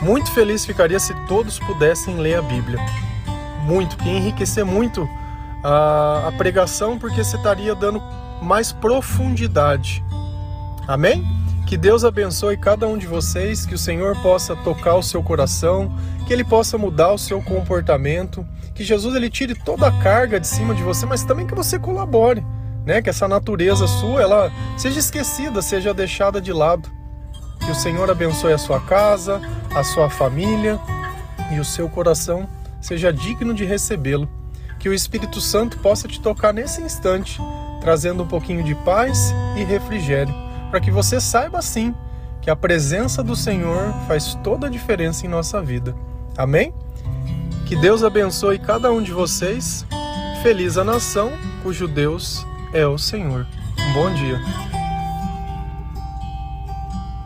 Muito 0.00 0.32
feliz 0.32 0.64
ficaria 0.64 0.98
se 0.98 1.12
todos 1.26 1.58
pudessem 1.58 2.16
ler 2.16 2.36
a 2.38 2.42
Bíblia. 2.42 2.78
Muito, 3.62 3.98
que 3.98 4.08
enriquecer 4.08 4.64
muito 4.64 5.06
a, 5.62 6.28
a 6.28 6.32
pregação, 6.32 6.98
porque 6.98 7.22
você 7.22 7.36
estaria 7.36 7.74
dando 7.74 8.02
mais 8.40 8.72
profundidade. 8.72 10.02
Amém? 10.88 11.22
Que 11.66 11.76
Deus 11.76 12.02
abençoe 12.02 12.56
cada 12.56 12.88
um 12.88 12.96
de 12.96 13.06
vocês, 13.06 13.66
que 13.66 13.74
o 13.74 13.78
Senhor 13.78 14.16
possa 14.22 14.56
tocar 14.56 14.94
o 14.94 15.02
seu 15.02 15.22
coração, 15.22 15.94
que 16.26 16.32
ele 16.32 16.44
possa 16.44 16.78
mudar 16.78 17.12
o 17.12 17.18
seu 17.18 17.42
comportamento, 17.42 18.46
que 18.74 18.82
Jesus 18.82 19.14
ele 19.14 19.28
tire 19.28 19.54
toda 19.54 19.86
a 19.86 20.02
carga 20.02 20.40
de 20.40 20.46
cima 20.46 20.74
de 20.74 20.82
você, 20.82 21.04
mas 21.04 21.24
também 21.24 21.46
que 21.46 21.54
você 21.54 21.78
colabore, 21.78 22.42
né? 22.86 23.02
Que 23.02 23.10
essa 23.10 23.28
natureza 23.28 23.86
sua, 23.86 24.22
ela 24.22 24.52
seja 24.78 25.00
esquecida, 25.00 25.60
seja 25.60 25.92
deixada 25.92 26.40
de 26.40 26.52
lado. 26.52 26.88
Que 27.60 27.70
o 27.70 27.74
Senhor 27.74 28.08
abençoe 28.08 28.52
a 28.52 28.58
sua 28.58 28.80
casa, 28.80 29.40
a 29.74 29.82
sua 29.82 30.08
família 30.08 30.80
e 31.52 31.58
o 31.58 31.64
seu 31.64 31.88
coração 31.88 32.48
seja 32.80 33.12
digno 33.12 33.52
de 33.52 33.64
recebê-lo. 33.64 34.28
Que 34.78 34.88
o 34.88 34.94
Espírito 34.94 35.40
Santo 35.40 35.78
possa 35.78 36.06
te 36.06 36.20
tocar 36.20 36.54
nesse 36.54 36.80
instante, 36.80 37.40
trazendo 37.80 38.22
um 38.22 38.26
pouquinho 38.26 38.62
de 38.62 38.74
paz 38.76 39.34
e 39.56 39.64
refrigério 39.64 40.46
para 40.70 40.80
que 40.80 40.90
você 40.90 41.20
saiba 41.20 41.62
sim 41.62 41.94
que 42.42 42.50
a 42.50 42.56
presença 42.56 43.22
do 43.22 43.34
Senhor 43.34 43.92
faz 44.06 44.34
toda 44.44 44.66
a 44.66 44.70
diferença 44.70 45.26
em 45.26 45.28
nossa 45.28 45.60
vida. 45.60 45.96
Amém? 46.36 46.72
Que 47.66 47.74
Deus 47.74 48.04
abençoe 48.04 48.58
cada 48.58 48.92
um 48.92 49.02
de 49.02 49.10
vocês. 49.10 49.84
Feliz 50.42 50.76
a 50.78 50.84
nação 50.84 51.32
cujo 51.62 51.88
Deus 51.88 52.46
é 52.76 52.86
o 52.86 52.98
Senhor. 52.98 53.46
Um 53.78 53.92
bom 53.94 54.12
dia. 54.12 54.38